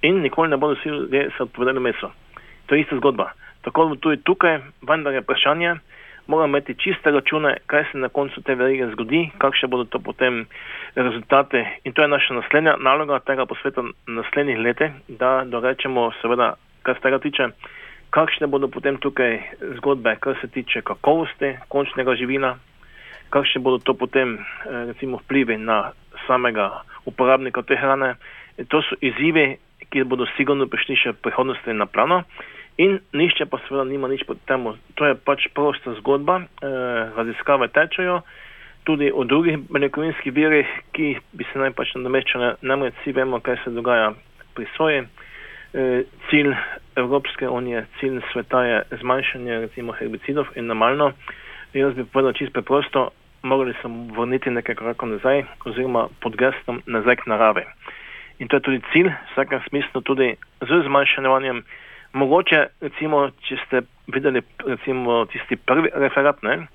in 0.02 0.18
nikoli 0.26 0.50
ne 0.50 0.56
bodo 0.56 0.74
vsi 0.74 0.88
ljudje 0.88 1.28
se 1.36 1.42
odpovedali 1.42 1.80
meso. 1.80 2.10
To 2.66 2.74
je 2.74 2.80
ista 2.80 2.96
zgodba. 2.96 3.30
Tako 3.62 3.86
bo 3.86 3.94
tudi 3.94 4.22
tukaj, 4.26 4.58
vendar 4.82 5.14
je 5.14 5.22
vprašanje, 5.22 5.76
moramo 6.26 6.50
imeti 6.50 6.74
čiste 6.74 7.14
račune, 7.14 7.56
kaj 7.66 7.84
se 7.92 7.98
na 7.98 8.08
koncu 8.08 8.42
te 8.42 8.58
verige 8.58 8.90
zgodi, 8.90 9.30
kakšne 9.38 9.68
bodo 9.68 9.84
to 9.84 10.02
potem 10.02 10.46
rezultate. 10.94 11.62
In 11.84 11.92
to 11.92 12.02
je 12.02 12.08
naša 12.08 12.34
naslednja 12.34 12.74
naloga 12.76 13.22
tega 13.22 13.46
posveta 13.46 13.86
naslednjih 14.06 14.58
letih, 14.58 14.92
da 15.08 15.44
dorečemo 15.46 16.10
seveda, 16.22 16.54
kar 16.82 16.98
se 16.98 17.06
tega 17.06 17.18
tiče 17.18 17.48
kakšne 18.14 18.46
bodo 18.46 18.70
potem 18.70 18.94
tukaj 19.02 19.42
zgodbe, 19.80 20.14
kar 20.22 20.38
se 20.40 20.48
tiče 20.48 20.84
kakovosti 20.86 21.56
končnega 21.68 22.14
živina, 22.14 22.54
kakšne 23.34 23.62
bodo 23.62 23.82
to 23.82 23.94
potem 23.98 24.38
eh, 24.38 24.94
recimo 24.94 25.18
vplivi 25.24 25.58
na 25.58 25.90
samega 26.26 26.70
uporabnika 27.10 27.62
te 27.66 27.76
hrane. 27.76 28.14
To 28.70 28.82
so 28.86 28.94
izzivi, 29.02 29.58
ki 29.90 30.06
bodo 30.06 30.28
sigurno 30.38 30.68
prišli 30.70 30.96
še 30.96 31.14
v 31.16 31.22
prihodnosti 31.26 31.74
na 31.74 31.90
plano. 31.90 32.22
In 32.78 32.98
nišče 33.14 33.46
pa 33.50 33.58
seveda 33.66 33.84
nima 33.86 34.08
nič 34.10 34.22
pod 34.26 34.38
temu. 34.46 34.74
To 34.98 35.06
je 35.06 35.18
pač 35.18 35.50
prosta 35.54 35.94
zgodba, 35.98 36.46
eh, 36.62 37.10
raziskave 37.18 37.68
tečejo, 37.74 38.22
tudi 38.86 39.10
o 39.10 39.24
drugih 39.24 39.58
beljakovinskih 39.70 40.32
virih, 40.32 40.70
ki 40.94 41.18
bi 41.32 41.46
se 41.50 41.58
naj 41.58 41.74
pač 41.74 41.94
nadomeščale. 41.98 42.56
Namreč 42.62 42.94
vsi 43.02 43.12
vemo, 43.12 43.42
kaj 43.42 43.58
se 43.64 43.74
dogaja 43.74 44.14
pri 44.54 44.70
soji. 44.78 45.02
Eh, 45.74 46.02
cilj 46.30 46.54
Evropske 46.96 47.48
unije, 47.48 47.86
cilj 48.00 48.20
sveta 48.32 48.64
je 48.64 48.82
zmanjšanje 49.00 49.58
recimo 49.58 49.92
herbicidov 49.92 50.46
in 50.54 50.66
normalno. 50.66 51.12
Jaz 51.72 51.94
bi 51.94 52.04
povedal 52.04 52.32
čisto 52.32 52.52
preprosto, 52.52 53.10
morali 53.42 53.74
smo 53.80 54.06
vrniti 54.14 54.50
nekaj 54.50 54.74
korakov 54.74 55.08
nazaj 55.08 55.42
oziroma 55.64 56.06
pod 56.20 56.36
gestom 56.36 56.82
nazaj 56.86 57.16
k 57.16 57.26
naravi. 57.26 57.64
In 58.38 58.48
to 58.48 58.56
je 58.56 58.60
tudi 58.60 58.80
cilj, 58.92 59.10
v 59.10 59.32
vsakem 59.32 59.60
smislu 59.68 60.00
tudi 60.00 60.36
z 60.60 60.82
zmanjšanjem. 60.86 61.64
Mogoče, 62.12 62.66
recimo, 62.80 63.30
če 63.42 63.58
ste 63.66 63.82
videli 64.06 64.42
recimo 64.66 65.24
tisti 65.26 65.56
prvi 65.56 65.90
referat, 65.94 66.42
ne, 66.42 66.68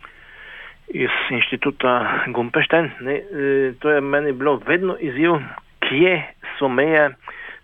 iz 0.88 1.10
inštituta 1.32 2.26
Gumpešten. 2.28 2.92
Ne, 3.00 3.22
to 3.80 3.90
je 3.90 4.02
meni 4.02 4.32
bilo 4.32 4.60
vedno 4.68 4.98
izziv, 5.00 5.40
kje 5.88 6.24
so 6.58 6.68
meje, 6.68 7.14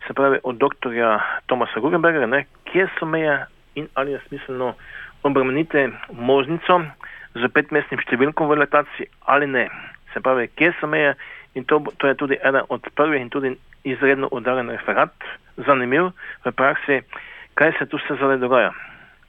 se 0.08 0.14
pravi 0.14 0.40
od 0.44 0.58
doktorja 0.58 1.20
Tomasa 1.46 1.80
Guggenberga, 1.80 2.26
ne, 2.26 2.46
kje 2.72 2.88
so 3.00 3.06
meje 3.06 3.46
in 3.76 3.88
ali 3.94 4.12
je 4.12 4.20
smiselno 4.28 4.74
obremeniti 5.24 5.90
možnico 6.12 6.82
z 7.36 7.50
petmestnim 7.54 8.00
številkom 8.00 8.48
v 8.48 8.60
letaciji 8.64 9.10
ali 9.26 9.48
ne. 9.48 9.68
Se 10.14 10.22
pravi, 10.24 10.48
kje 10.56 10.72
so 10.80 10.88
meje 10.88 11.16
in 11.56 11.66
to, 11.66 11.82
to 11.98 12.08
je 12.08 12.16
tudi 12.16 12.38
eden 12.42 12.68
od 12.70 12.88
prvih 12.96 13.22
in 13.22 13.30
tudi 13.30 13.56
izredno 13.84 14.30
udaren 14.32 14.70
referat, 14.70 15.14
zanimiv 15.68 16.12
v 16.46 16.52
praksi, 16.52 17.02
kaj 17.56 17.76
se 17.80 17.86
tu 17.86 18.00
se 18.08 18.18
zdaj 18.20 18.38
dogaja. 18.38 18.72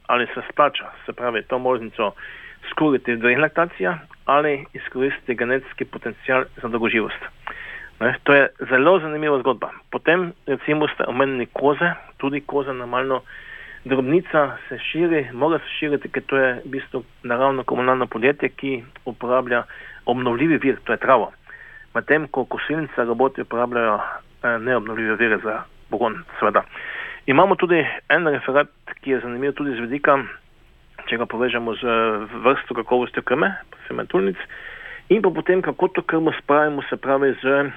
Ali 0.06 0.26
se 0.34 0.42
splača, 0.50 0.90
se 1.06 1.12
pravi, 1.12 1.42
to 1.42 1.58
možnico 1.58 2.12
skuriti 2.70 3.14
v 3.14 3.22
dveh 3.22 3.38
laktacijah 3.38 3.98
ali 4.26 4.66
izkoristiti 4.74 5.34
genetski 5.34 5.84
potencial 5.84 6.44
za 6.62 6.68
dolgoživost. 6.68 7.35
Ne, 8.00 8.14
to 8.24 8.34
je 8.34 8.48
zelo 8.68 8.98
zanimiva 9.00 9.38
zgodba. 9.38 9.70
Potem, 9.90 10.32
recimo, 10.46 10.88
ste 10.88 11.04
omenili 11.08 11.46
koze, 11.52 11.92
tudi 12.16 12.40
koze 12.40 12.72
normalno. 12.72 13.22
Drobnica 13.84 14.56
se 14.68 14.78
širi, 14.78 15.28
mora 15.32 15.58
se 15.58 15.70
širiti, 15.78 16.08
ker 16.08 16.22
to 16.26 16.36
je 16.36 16.54
v 16.64 16.70
bistvu 16.70 17.04
naravno 17.22 17.62
komunalno 17.64 18.06
podjetje, 18.06 18.48
ki 18.48 18.82
uporablja 19.04 19.62
obnovljivi 20.06 20.58
vir, 20.58 20.80
to 20.84 20.92
je 20.92 20.98
travo. 20.98 21.32
Medtem 21.94 22.26
ko 22.28 22.44
kosilnice 22.44 23.04
roboti 23.04 23.40
uporabljajo 23.46 23.94
eh, 23.96 24.58
neobnovljive 24.58 25.16
vire 25.16 25.38
za 25.44 25.62
pogon, 25.90 26.18
seveda. 26.40 26.64
Imamo 27.26 27.54
tudi 27.54 27.86
en 28.08 28.26
referat, 28.28 28.68
ki 29.00 29.10
je 29.10 29.20
zanimiv 29.20 29.54
tudi 29.54 29.76
z 29.76 29.86
vidika, 29.86 30.18
če 31.06 31.16
ga 31.16 31.26
povežemo 31.26 31.74
z 31.78 31.94
vrsto 32.44 32.74
kakovosti 32.74 33.22
krme, 33.22 33.54
posebej 33.70 34.06
tulnic, 34.10 34.44
in 35.08 35.22
pa 35.22 35.30
potem, 35.30 35.62
kako 35.62 35.88
to 35.88 36.02
krmo 36.02 36.32
spravimo, 36.42 36.82
se 36.90 36.96
pravi, 36.96 37.34
z 37.42 37.70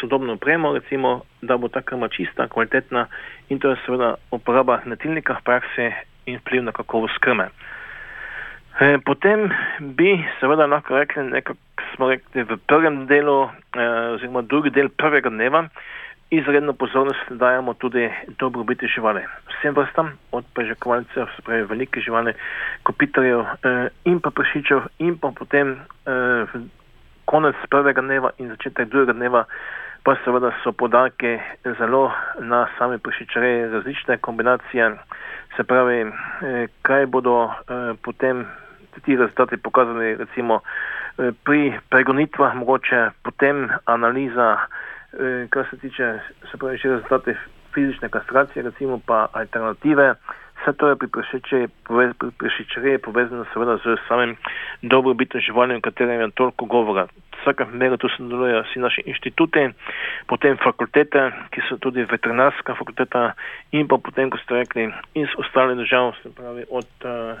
sodobno 0.00 0.32
opremo, 0.32 0.72
recimo, 0.74 1.22
da 1.42 1.56
bo 1.56 1.68
ta 1.68 1.82
krma 1.82 2.08
čista, 2.08 2.48
kvalitetna 2.48 3.06
in 3.48 3.58
to 3.58 3.70
je 3.70 3.76
seveda 3.86 4.14
uporaba 4.30 4.80
netilnika 4.84 5.34
v 5.40 5.44
praksi 5.44 5.92
in 6.26 6.38
vpliv 6.38 6.64
na 6.64 6.72
kakovost 6.72 7.18
krme. 7.20 7.48
E, 8.80 8.98
potem 9.04 9.50
bi 9.80 10.16
seveda 10.40 10.66
lahko 10.66 10.98
rekli, 10.98 11.22
nekako 11.22 11.58
smo 11.94 12.08
rekli 12.08 12.42
v 12.42 12.56
prvem 12.66 13.06
delu, 13.06 13.48
e, 13.76 13.88
oziroma 14.16 14.42
drugi 14.42 14.70
del 14.70 14.88
prvega 14.88 15.30
dneva, 15.30 15.68
izredno 16.36 16.72
pozornost 16.72 17.30
dajemo 17.30 17.74
tudi 17.74 18.10
dobrobiti 18.38 18.86
živali. 18.86 19.22
Vsem 19.48 19.74
vrstam, 19.74 20.12
od 20.32 20.44
prežakovalcev, 20.54 21.26
se 21.36 21.42
pravi 21.42 21.62
velike 21.62 22.00
živali, 22.00 22.32
kopitarjev 22.82 23.40
eh, 23.40 23.88
in 24.04 24.20
pa 24.20 24.30
prašičev 24.30 24.80
in 24.98 25.18
pa 25.18 25.32
potem 25.38 25.76
eh, 26.06 26.46
konec 27.24 27.56
prvega 27.70 28.00
dneva 28.00 28.30
in 28.38 28.48
začetek 28.48 28.88
drugega 28.88 29.12
dneva 29.12 29.44
pa 30.04 30.16
seveda 30.24 30.52
so 30.62 30.72
podarke 30.72 31.40
zelo 31.78 32.12
na 32.40 32.66
sami 32.78 32.98
prašičareji 32.98 33.70
različne 33.72 34.18
kombinacije, 34.18 34.90
se 35.56 35.64
pravi, 35.64 36.00
eh, 36.00 36.66
kaj 36.82 37.06
bodo 37.06 37.48
eh, 37.48 37.94
potem 38.02 38.46
ti 39.04 39.16
rezultati 39.16 39.56
pokazali 39.56 40.16
recimo 40.16 40.60
eh, 40.60 41.32
pri 41.44 41.78
pregonitvah, 41.88 42.54
mogoče 42.54 43.10
potem 43.22 43.68
analiza 43.84 44.56
Eh, 44.56 44.93
kar 45.50 45.66
se 45.70 45.76
tiče, 45.78 46.08
se 46.50 46.58
pravi, 46.58 46.78
še 46.78 46.88
rezultate 46.88 47.36
fizične 47.74 48.08
kastracije, 48.08 48.62
recimo 48.62 49.00
pa 49.06 49.26
alternative. 49.32 50.14
Vse 50.62 50.72
to 50.78 50.88
je 50.88 50.96
pri 50.96 51.08
prešičereji 52.38 52.98
povezano 52.98 53.44
seveda 53.52 53.76
z 53.76 53.96
samim 54.08 54.36
dobrobitnim 54.82 55.42
živalim, 55.42 55.76
o 55.76 55.80
katerem 55.80 56.20
je 56.20 56.30
toliko 56.30 56.64
govora. 56.64 57.06
Vsakem 57.40 57.68
primeru 57.68 57.96
tu 57.96 58.08
sodelujejo 58.08 58.62
vsi 58.62 58.78
naši 58.80 59.02
inštituti, 59.06 59.66
potem 60.26 60.56
fakultete, 60.64 61.26
ki 61.50 61.66
so 61.68 61.76
tudi 61.76 62.06
veterinarska 62.08 62.74
fakulteta 62.78 63.34
in 63.72 63.88
pa 63.88 63.98
potem, 63.98 64.30
ko 64.30 64.38
ste 64.38 64.62
rekli, 64.62 64.88
iz 65.14 65.28
ostalih 65.36 65.76
držav, 65.76 66.14
se 66.22 66.32
pravi 66.32 66.64
od 66.70 66.88
uh, 67.04 67.36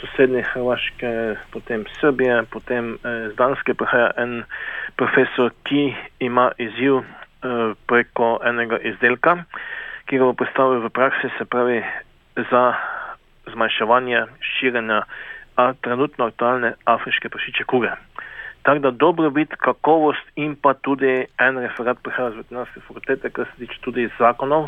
sosednje 0.00 0.42
Hrvaške, 0.42 1.36
potem 1.50 1.84
Srbije, 2.00 2.42
potem 2.50 2.94
eh, 2.94 3.30
z 3.30 3.36
Danske 3.36 3.74
prihaja 3.74 4.10
en 4.16 4.42
profesor, 4.96 5.52
ki 5.64 5.94
ima 6.20 6.50
izziv 6.58 7.02
eh, 7.02 7.74
preko 7.86 8.38
enega 8.44 8.78
izdelka, 8.78 9.44
ki 10.06 10.18
ga 10.18 10.24
bo 10.24 10.34
postavil 10.34 10.82
v 10.82 10.90
praksi, 10.90 11.30
se 11.38 11.44
pravi 11.44 11.82
za 12.50 12.74
zmanjševanje 13.52 14.26
širjenja 14.40 15.02
trenutno 15.80 16.26
aktualne 16.26 16.74
afriške 16.84 17.28
prašiče 17.28 17.64
kuge. 17.64 17.90
Tako 18.62 18.78
da 18.78 18.90
dobrobit, 18.90 19.54
kakovost 19.62 20.26
in 20.36 20.56
pa 20.56 20.74
tudi 20.74 21.24
en 21.38 21.58
referat 21.62 22.02
prihaja 22.02 22.30
z 22.30 22.42
veterinarske 22.42 22.80
fakultete, 22.80 23.30
kar 23.30 23.46
se 23.46 23.58
tiče 23.62 23.78
tudi 23.80 24.08
zakonov, 24.18 24.66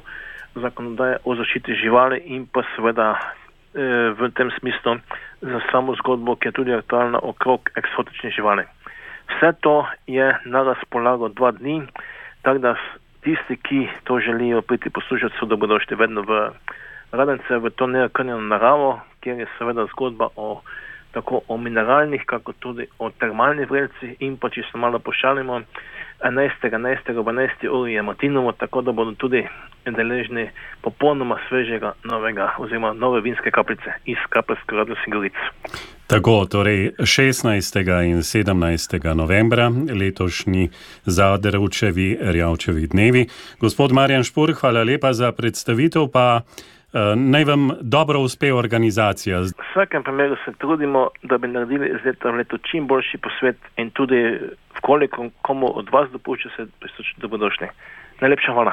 zakonodaje 0.54 1.18
o 1.24 1.34
zaščiti 1.34 1.74
živali 1.82 2.22
in 2.24 2.46
pa 2.46 2.62
seveda 2.76 3.16
v 3.74 4.30
tem 4.34 4.50
smislu 4.58 4.96
za 5.40 5.60
samo 5.70 5.94
zgodbo, 6.00 6.36
ki 6.36 6.48
je 6.48 6.52
tudi 6.52 6.72
aktualna 6.72 7.18
okrog 7.22 7.70
eksotičnih 7.76 8.32
živali. 8.32 8.64
Vse 9.28 9.52
to 9.60 9.86
je 10.06 10.36
na 10.44 10.62
razpolago 10.62 11.28
dva 11.28 11.50
dni, 11.52 11.82
tako 12.42 12.58
da 12.58 12.74
tisti, 13.20 13.56
ki 13.56 13.88
to 14.04 14.20
želijo 14.20 14.62
priti 14.62 14.90
poslušati, 14.90 15.34
so 15.40 15.46
dobrodošli 15.46 15.96
vedno 15.96 16.22
v 16.22 16.50
Radence, 17.12 17.56
v 17.56 17.70
to 17.70 17.86
neokrnjeno 17.86 18.40
naravo, 18.40 19.00
kjer 19.20 19.38
je 19.38 19.46
seveda 19.58 19.86
zgodba 19.92 20.28
o 20.36 20.60
tako 21.12 21.40
o 21.48 21.56
mineralnih, 21.56 22.22
kako 22.26 22.52
tudi 22.52 22.86
o 22.98 23.10
termalnih 23.10 23.70
vrelcih 23.70 24.16
in 24.20 24.36
pa 24.36 24.50
če 24.50 24.62
se 24.72 24.78
malo 24.78 24.98
pošalimo, 24.98 25.62
11. 26.24 26.52
11. 26.62 27.14
v 27.14 27.22
11. 27.22 27.68
uri 27.70 27.92
je 27.92 28.02
Matinovo, 28.02 28.52
tako 28.52 28.82
da 28.82 28.92
bodo 28.92 29.14
tudi 29.14 29.46
deležni 29.86 30.50
popolnoma 30.82 31.38
svežega 31.48 31.92
novega 32.04 32.54
oziroma 32.58 32.92
nove 32.92 33.20
vinske 33.20 33.50
kapljice 33.50 33.92
iz 34.04 34.18
kapljske 34.28 34.76
radnosti 34.76 35.10
Goric. 35.10 35.38
Tako, 36.06 36.46
torej 36.50 36.90
16. 36.98 38.04
in 38.04 38.18
17. 38.18 39.14
novembra 39.14 39.70
letošnji 40.00 40.70
Zaderovčevi 41.04 42.18
Rjavčevi 42.20 42.86
dnevi. 42.86 43.26
Gospod 43.60 43.92
Marjan 43.92 44.24
Špur, 44.24 44.52
hvala 44.60 44.82
lepa 44.82 45.12
za 45.12 45.32
predstavitev, 45.32 46.08
pa 46.12 46.40
naj 47.16 47.44
vam 47.44 47.70
dobro 47.80 48.20
uspe 48.20 48.52
organizacija. 48.52 49.40
V 49.40 49.52
vsakem 49.70 50.02
primeru 50.02 50.36
se 50.44 50.52
trudimo, 50.58 51.08
da 51.22 51.38
bi 51.38 51.48
naredili 51.48 51.88
iz 51.88 52.04
leta 52.04 52.30
v 52.30 52.36
leto 52.36 52.58
čim 52.58 52.86
boljši 52.86 53.18
posvet 53.18 53.56
in 53.76 53.90
tudi 53.90 54.38
koliko 54.80 55.28
komu 55.42 55.78
od 55.78 55.88
vas 55.92 56.10
dopušča 56.10 56.48
da 57.16 57.28
bodo 57.28 57.50
šli. 57.50 57.68
Najlepša 58.20 58.52
hvala. 58.52 58.72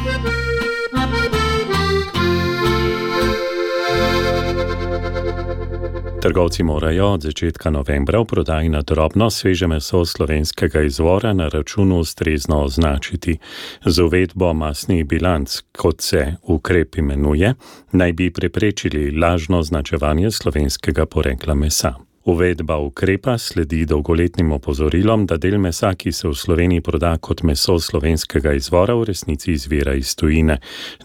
Trgovci 6.22 6.64
morajo 6.64 7.06
od 7.08 7.22
začetka 7.22 7.70
novembra 7.70 8.20
v 8.20 8.26
prodaji 8.26 8.70
na 8.70 8.82
drobno 8.82 9.30
sveže 9.30 9.68
meso 9.68 10.06
slovenskega 10.06 10.82
izvora 10.82 11.34
na 11.34 11.48
računu 11.48 12.00
ustrezno 12.00 12.64
označiti. 12.64 13.38
Z 13.86 14.02
uvedbo 14.02 14.54
masnih 14.54 15.06
bilanc, 15.06 15.62
kot 15.78 16.02
se 16.02 16.36
ukrep 16.44 16.98
imenuje, 16.98 17.54
naj 17.92 18.14
bi 18.14 18.32
preprečili 18.32 19.12
lažno 19.12 19.60
označevanje 19.60 20.32
slovenskega 20.32 21.06
porekla 21.06 21.54
mesa. 21.56 22.07
Uvedba 22.28 22.78
ukrepa 22.78 23.38
sledi 23.38 23.86
dolgoletnim 23.86 24.52
opozorilom, 24.52 25.26
da 25.26 25.38
del 25.38 25.56
mesa, 25.64 25.94
ki 25.96 26.12
se 26.12 26.28
v 26.28 26.36
Sloveniji 26.36 26.82
proda 26.84 27.14
kot 27.24 27.40
meso 27.48 27.78
slovenskega 27.80 28.52
izvora, 28.54 28.98
v 29.00 29.06
resnici 29.08 29.54
izvira 29.56 29.94
iz 29.96 30.12
tujine. 30.16 30.58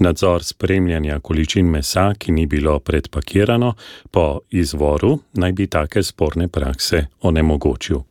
Nadzor 0.02 0.42
spremljanja 0.42 1.20
količin 1.20 1.70
mesa, 1.70 2.08
ki 2.18 2.32
ni 2.32 2.46
bilo 2.46 2.74
predpakirano 2.80 3.74
po 4.10 4.40
izvoru, 4.50 5.18
naj 5.38 5.52
bi 5.52 5.66
take 5.70 6.02
sporne 6.02 6.48
prakse 6.48 7.06
onemogočil. 7.20 8.02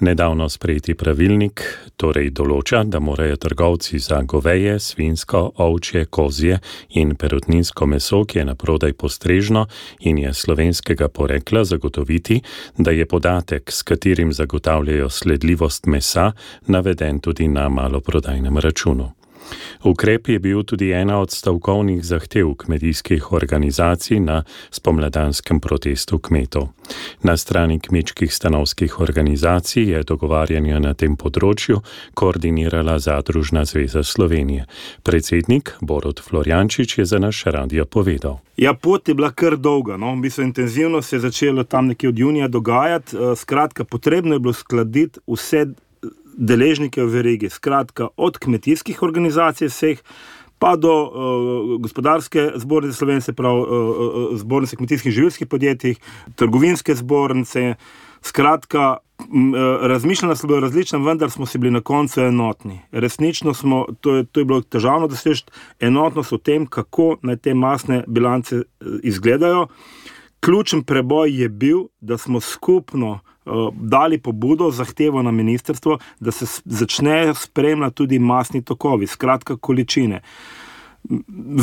Nedavno 0.00 0.48
sprejeti 0.48 0.94
pravilnik 0.94 1.62
torej 1.96 2.30
določa, 2.30 2.82
da 2.84 3.00
morajo 3.00 3.36
trgovci 3.36 3.98
za 3.98 4.22
goveje, 4.22 4.78
svinsko, 4.80 5.52
ovčje, 5.56 6.04
kozje 6.04 6.58
in 6.98 7.14
perutninsko 7.14 7.86
meso, 7.86 8.24
ki 8.24 8.38
je 8.38 8.44
na 8.44 8.54
prodaj 8.54 8.92
postrežno 8.92 9.66
in 10.00 10.18
je 10.18 10.34
slovenskega 10.34 11.08
porekla, 11.08 11.64
zagotoviti, 11.64 12.40
da 12.78 12.90
je 12.90 13.06
podatek, 13.06 13.70
s 13.70 13.82
katerim 13.82 14.32
zagotavljajo 14.32 15.10
sledljivost 15.10 15.86
mesa, 15.86 16.32
naveden 16.66 17.20
tudi 17.20 17.48
na 17.48 17.68
maloprodajnem 17.68 18.58
računu. 18.58 19.12
Ukrep 19.84 20.28
je 20.28 20.38
bil 20.38 20.62
tudi 20.62 20.90
ena 20.92 21.18
od 21.18 21.30
stavkovnih 21.30 22.04
zahtev 22.04 22.54
kmetijskih 22.54 23.32
organizacij 23.32 24.20
na 24.20 24.42
spomladanskem 24.70 25.60
protestu 25.60 26.18
kmetov. 26.18 26.68
Na 27.22 27.36
strani 27.36 27.80
kmečkih 27.80 28.34
stanovskih 28.34 29.00
organizacij 29.00 29.90
je 29.90 30.02
dogovarjanje 30.02 30.80
na 30.80 30.94
tem 30.94 31.16
področju 31.16 31.80
koordinirala 32.14 32.98
Zadružna 32.98 33.64
zveza 33.64 34.02
Slovenije. 34.02 34.66
Predsednik 35.02 35.76
Borod 35.80 36.20
Florjančič 36.20 36.98
je 36.98 37.04
za 37.04 37.18
naš 37.18 37.44
radio 37.44 37.84
povedal. 37.84 38.40
Ja, 38.56 38.74
pot 38.74 39.08
je 39.08 39.14
bila 39.14 39.30
kar 39.30 39.56
dolga, 39.56 39.96
no? 39.96 40.12
v 40.14 40.20
bistvu 40.26 40.44
intenzivno 40.44 41.02
se 41.02 41.16
je 41.16 41.20
začelo 41.20 41.64
tam 41.64 41.86
nekje 41.86 42.08
od 42.08 42.18
junija 42.18 42.48
dogajati. 42.48 43.16
Eh, 43.16 43.36
skratka, 43.36 43.84
potrebno 43.84 44.34
je 44.34 44.38
bilo 44.38 44.52
skladiti 44.52 45.20
vse 45.26 45.66
deležnike 46.36 47.02
v 47.02 47.10
verigi, 47.12 47.50
skratka 47.50 48.08
od 48.16 48.38
kmetijskih 48.38 49.02
organizacij 49.02 49.68
vseh. 49.68 50.02
Pa 50.62 50.76
do 50.78 50.94
uh, 50.94 51.80
gospodarske 51.82 52.52
zbornice 52.62 52.94
Slovenije, 52.96 53.34
pravi 53.34 53.60
uh, 53.60 53.66
uh, 53.66 54.38
zbornice 54.38 54.78
kmetijskih 54.78 55.12
življenjskih 55.12 55.50
podjetij, 55.50 55.96
trgovinske 56.38 56.94
zbornice. 56.94 57.74
Skratka, 58.22 59.00
razmišljanja 59.82 60.36
so 60.36 60.46
bila 60.46 60.60
različna, 60.60 60.98
vendar 60.98 61.30
smo 61.30 61.46
si 61.46 61.58
bili 61.58 61.72
na 61.72 61.80
koncu 61.80 62.20
enotni. 62.20 62.80
Resnično 62.92 63.54
smo, 63.54 63.86
to 64.00 64.14
je, 64.16 64.24
to 64.24 64.40
je 64.40 64.44
bilo 64.44 64.60
težavno 64.62 65.08
doseči 65.08 65.44
enotnost 65.80 66.32
o 66.32 66.38
tem, 66.38 66.66
kako 66.66 67.16
naj 67.22 67.36
te 67.36 67.54
masne 67.54 68.04
bilance 68.06 68.62
izgledajo. 69.02 69.66
Ključen 70.42 70.82
preboj 70.82 71.40
je 71.42 71.48
bil, 71.48 71.78
da 72.00 72.18
smo 72.18 72.40
skupno 72.40 73.20
Eh, 73.46 73.50
dali 73.74 74.18
pobudo, 74.18 74.70
zahtevo 74.70 75.22
na 75.22 75.30
ministrstvo, 75.30 75.98
da 76.20 76.30
se 76.30 76.46
začnejo 76.64 77.34
spremljati 77.34 77.94
tudi 77.94 78.18
masni 78.18 78.62
tokovi, 78.62 79.06
skratka 79.06 79.56
količine. 79.56 80.20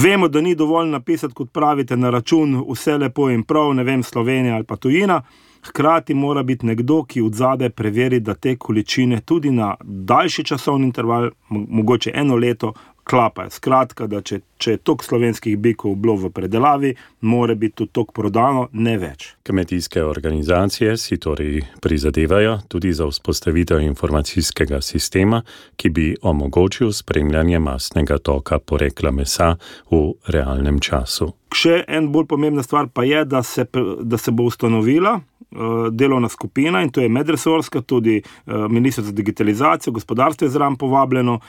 Vemo, 0.04 0.28
da 0.28 0.42
ni 0.42 0.56
dovolj 0.56 0.90
napisati, 0.90 1.34
kot 1.34 1.52
pravite, 1.52 1.98
na 1.98 2.10
račun 2.10 2.66
vse 2.72 2.98
lepo 2.98 3.30
in 3.30 3.44
prav, 3.44 3.74
ne 3.74 3.84
vem, 3.84 4.04
Slovenija 4.04 4.56
ali 4.56 4.64
pa 4.64 4.76
tujina. 4.76 5.22
Hkrati 5.64 6.14
mora 6.14 6.44
biti 6.44 6.66
nekdo, 6.66 7.04
ki 7.04 7.22
od 7.22 7.34
zadaj 7.34 7.70
preveri, 7.70 8.20
da 8.20 8.34
te 8.34 8.56
količine 8.56 9.22
tudi 9.22 9.52
na 9.52 9.76
daljši 9.84 10.44
časovni 10.44 10.86
interval, 10.86 11.30
mogoče 11.50 12.12
eno 12.14 12.36
leto, 12.36 12.74
klapajo. 13.10 13.50
Skratka, 13.50 14.08
da 14.08 14.22
če, 14.22 14.40
če 14.62 14.76
je 14.76 14.80
tok 14.86 15.04
slovenskih 15.04 15.58
bikov 15.58 15.96
bilo 15.98 16.16
v 16.20 16.30
predelavi, 16.34 16.92
mora 17.26 17.56
biti 17.58 17.82
tudi 17.82 17.94
tok 17.98 18.12
prodano, 18.14 18.68
ne 18.74 18.96
več. 19.02 19.32
Kmetijske 19.48 20.04
organizacije 20.06 20.94
si 20.98 21.18
torej 21.22 21.64
prizadevajo 21.82 22.60
tudi 22.70 22.94
za 22.94 23.08
vzpostavitev 23.10 23.82
informacijskega 23.88 24.82
sistema, 24.86 25.42
ki 25.76 25.90
bi 25.90 26.08
omogočil 26.22 26.94
spremljanje 26.94 27.60
masnega 27.60 28.20
toka 28.22 28.60
porekla 28.60 29.12
mesa 29.16 29.56
v 29.90 30.04
realnem 30.30 30.78
času. 30.80 31.32
Še 31.56 31.82
en 31.90 32.12
bolj 32.14 32.30
pomembna 32.30 32.62
stvar 32.62 32.92
pa 32.94 33.08
je, 33.08 33.24
da 33.26 33.42
se, 33.44 33.66
da 34.06 34.20
se 34.22 34.32
bo 34.32 34.46
ustanovila 34.52 35.16
uh, 35.18 35.90
delovna 35.90 36.30
skupina 36.30 36.84
in 36.86 36.94
to 36.94 37.02
je 37.02 37.10
medresorska, 37.10 37.82
tudi 37.82 38.20
uh, 38.22 38.68
ministrstvo 38.70 39.10
za 39.10 39.18
digitalizacijo, 39.18 39.96
gospodarstvo 39.98 40.46
je 40.46 40.54
zraven 40.54 40.78
povabljeno 40.78 41.40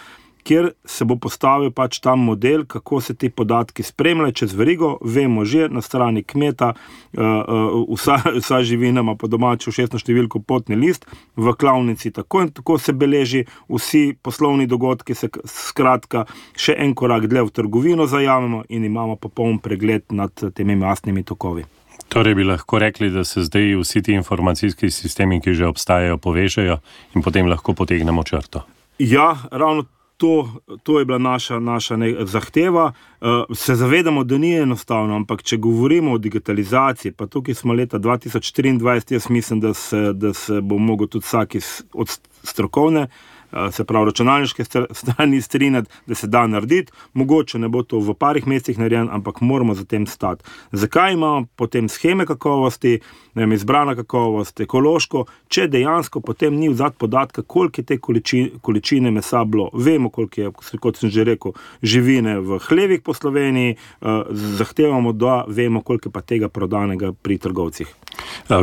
kjer 0.42 0.70
se 0.85 1.05
bo 1.05 1.16
postavil 1.16 1.70
pač 1.70 2.00
ta 2.00 2.14
model, 2.16 2.64
kako 2.64 3.00
se 3.00 3.14
ti 3.14 3.31
podatki 3.31 3.83
spremljajo 3.83 4.33
čez 4.33 4.55
verigo. 4.55 4.96
Vemo 5.05 5.44
že 5.44 5.68
na 5.68 5.83
strani 5.83 6.22
kmeta, 6.22 6.72
uh, 6.72 7.20
uh, 7.22 7.96
vsa, 7.96 8.20
vsa 8.40 8.62
živina 8.62 9.00
ima 9.00 9.14
po 9.14 9.29
domaču 9.29 9.72
šestno 9.72 9.98
številko 10.00 10.42
potni 10.46 10.76
list, 10.76 11.07
v 11.37 11.55
klavnici 11.59 12.12
tako 12.14 12.44
in 12.46 12.53
tako 12.55 12.79
se 12.79 12.92
beleži, 12.92 13.44
vsi 13.68 14.14
poslovni 14.22 14.66
dogodki 14.66 15.14
se 15.14 15.31
skratka 15.44 16.26
še 16.57 16.76
en 16.79 16.94
korak 16.94 17.29
dlje 17.31 17.46
v 17.48 17.55
trgovino 17.61 18.07
zajamemo 18.07 18.64
in 18.68 18.85
imamo 18.85 19.16
popoln 19.16 19.59
pregled 19.59 20.11
nad 20.12 20.33
temi 20.55 20.76
mastnimi 20.76 21.24
tokovi. 21.24 21.64
Torej 22.11 22.35
bi 22.35 22.44
lahko 22.44 22.79
rekli, 22.79 23.11
da 23.11 23.22
se 23.24 23.44
zdaj 23.46 23.76
vsi 23.79 24.03
ti 24.03 24.12
informacijski 24.18 24.90
sistemi, 24.90 25.38
ki 25.40 25.55
že 25.55 25.68
obstajajo, 25.70 26.18
povežejo 26.18 26.81
in 27.14 27.22
potem 27.22 27.46
lahko 27.46 27.74
potegnemo 27.79 28.24
črto. 28.26 28.64
Ja, 28.98 29.37
ravno 29.50 29.85
to, 30.20 30.48
to 30.83 30.98
je 30.98 31.04
bila 31.04 31.18
naša, 31.18 31.59
naša 31.59 31.96
zahteva. 32.24 32.92
Uh, 33.20 33.56
se 33.56 33.74
zavedamo, 33.74 34.24
da 34.24 34.38
ni 34.38 34.52
enostavno, 34.54 35.16
ampak 35.16 35.42
če 35.42 35.56
govorimo 35.56 36.12
o 36.12 36.18
digitalizaciji, 36.18 37.12
pa 37.12 37.26
tukaj 37.26 37.54
smo 37.54 37.72
leta 37.72 37.98
2024, 37.98 39.12
jaz 39.12 39.30
mislim, 39.30 39.61
da 39.61 39.74
se, 39.74 40.12
da 40.12 40.35
se 40.35 40.61
bo 40.61 40.78
mogel 40.78 41.09
tudi 41.09 41.24
vsak 41.24 41.56
od 41.92 42.18
strokovne 42.42 43.06
Eh, 43.06 43.30
se 43.71 43.85
pravi, 43.85 44.07
računalniške 44.07 44.65
strani 45.01 45.43
strinjati, 45.43 45.91
da 46.07 46.15
se 46.15 46.27
da 46.27 46.47
narediti. 46.47 46.93
Mogoče 47.13 47.59
ne 47.59 47.69
bo 47.69 47.83
to 47.83 47.99
v 47.99 48.15
parih 48.15 48.47
mesecih 48.47 48.79
narejen, 48.79 49.09
ampak 49.13 49.41
moramo 49.41 49.75
za 49.75 49.85
tem 49.85 50.07
stati. 50.07 50.45
Zakaj 50.73 51.13
imamo 51.13 51.47
potem 51.57 51.89
scheme 51.89 52.27
kakovosti, 52.27 53.01
vem, 53.35 53.53
izbrana 53.53 53.95
kakovost, 53.95 54.61
ekološko, 54.61 55.25
če 55.49 55.67
dejansko 55.69 56.21
potem 56.21 56.55
ni 56.55 56.69
vzad 56.69 56.97
podatka, 56.99 57.43
koliko 57.43 57.81
je 57.81 57.85
te 57.85 57.99
količine, 57.99 58.51
količine 58.61 59.11
mesa 59.11 59.45
bilo. 59.45 59.71
Vemo, 59.73 60.11
koliko 60.11 60.41
je, 60.41 60.53
kot 60.81 60.97
sem 60.97 61.11
že 61.11 61.25
rekel, 61.25 61.53
živine 61.83 62.39
v 62.41 62.59
hlevih 62.69 63.03
po 63.03 63.15
Sloveniji, 63.15 63.77
eh, 63.77 64.23
zahtevamo, 64.33 65.13
da 65.13 65.45
vemo, 65.49 65.83
koliko 65.83 66.09
je 66.09 66.13
pa 66.13 66.21
tega 66.21 66.49
prodanega 66.49 67.13
pri 67.13 67.39
trgovcih. 67.39 67.95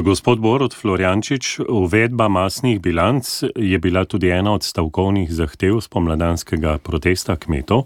Gospod 0.03 0.39
Borod 0.39 0.73
Florjančič, 0.75 1.59
uvedba 1.69 2.27
masnih 2.27 2.81
bilanc 2.81 3.43
je 3.55 3.79
bila 3.79 4.05
tudi 4.05 4.29
ena 4.29 4.53
od 4.53 4.63
stavkovnih 4.63 5.31
zahtev 5.33 5.79
spomladanskega 5.81 6.77
protesta 6.83 7.35
kmetov. 7.35 7.85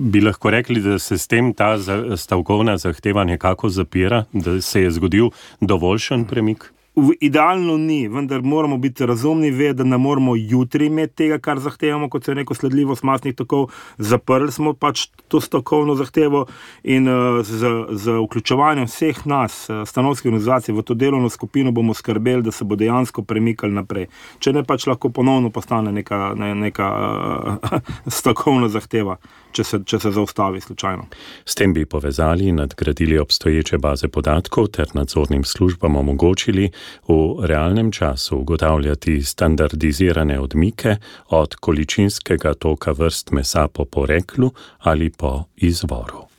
Bi 0.00 0.20
lahko 0.20 0.50
rekli, 0.50 0.80
da 0.80 0.98
se 0.98 1.18
s 1.18 1.26
tem 1.28 1.54
ta 1.54 1.76
stavkovna 2.16 2.76
zahteva 2.78 3.24
nekako 3.24 3.68
zapira, 3.68 4.24
da 4.32 4.60
se 4.60 4.82
je 4.82 4.90
zgodil 4.90 5.30
dovoljšen 5.60 6.24
premik? 6.24 6.72
Idealno 7.20 7.76
ni, 7.76 8.08
vendar 8.08 8.42
moramo 8.42 8.76
biti 8.76 9.06
razumni, 9.06 9.50
ve, 9.50 9.72
da 9.72 9.84
ne 9.84 9.98
moramo 9.98 10.34
jutri 10.36 10.86
imeti 10.86 11.14
tega, 11.14 11.38
kar 11.38 11.58
zahtevamo, 11.58 12.08
kot 12.10 12.24
se 12.24 12.34
neko 12.34 12.54
sledljivost 12.54 13.02
masnih 13.02 13.34
tokov. 13.34 13.68
Zaprli 13.98 14.52
smo 14.52 14.72
pač 14.74 15.06
to 15.28 15.40
stokovno 15.40 15.94
zahtevo 15.94 16.46
in 16.82 17.08
uh, 17.08 17.40
z, 17.46 17.70
z 17.90 18.16
vključevanjem 18.24 18.90
vseh 18.90 19.22
nas, 19.26 19.68
uh, 19.70 19.84
stanovskih 19.86 20.32
organizacij, 20.32 20.74
v 20.74 20.82
to 20.82 20.94
delovno 20.94 21.30
skupino 21.30 21.70
bomo 21.70 21.94
skrbeli, 21.94 22.42
da 22.42 22.50
se 22.50 22.64
bo 22.64 22.76
dejansko 22.76 23.22
premikali 23.22 23.74
naprej. 23.74 24.08
Če 24.42 24.52
ne 24.52 24.64
pač 24.66 24.88
lahko 24.90 25.12
ponovno 25.14 25.50
postane 25.54 25.92
neka, 25.92 26.32
ne, 26.36 26.54
neka 26.66 26.90
uh, 26.90 27.78
stokovna 28.20 28.68
zahteva 28.68 29.20
če 29.52 29.64
se, 29.64 29.80
če 29.86 30.00
se 30.02 30.12
zaustavi 30.14 30.60
slučajno. 30.62 31.06
S 31.44 31.56
tem 31.58 31.74
bi 31.74 31.84
povezali 31.88 32.48
in 32.50 32.60
nadgradili 32.60 33.18
obstoječe 33.18 33.78
baze 33.78 34.08
podatkov 34.08 34.70
ter 34.76 34.90
nadzornim 34.94 35.44
službam 35.44 35.96
omogočili 35.96 36.70
v 37.08 37.46
realnem 37.46 37.92
času 37.92 38.36
ugotavljati 38.36 39.22
standardizirane 39.22 40.40
odmike 40.40 40.96
od 41.28 41.54
količinskega 41.54 42.54
toka 42.54 42.92
vrst 42.92 43.30
mesa 43.30 43.68
po 43.68 43.84
poreklu 43.84 44.50
ali 44.78 45.10
po 45.10 45.44
izvoru. 45.56 46.30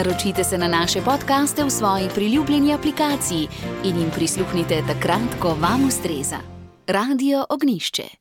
Naročite 0.00 0.44
se 0.44 0.58
na 0.58 0.68
naše 0.68 1.00
podkaste 1.00 1.64
v 1.64 1.70
svoji 1.70 2.08
priljubljeni 2.14 2.74
aplikaciji 2.74 3.48
in 3.84 3.96
jim 4.00 4.10
prisluhnite 4.10 4.82
takrat, 4.86 5.36
ko 5.40 5.48
vam 5.60 5.84
ustreza. 5.88 6.36
Radio 6.86 7.44
Ognišče. 7.48 8.10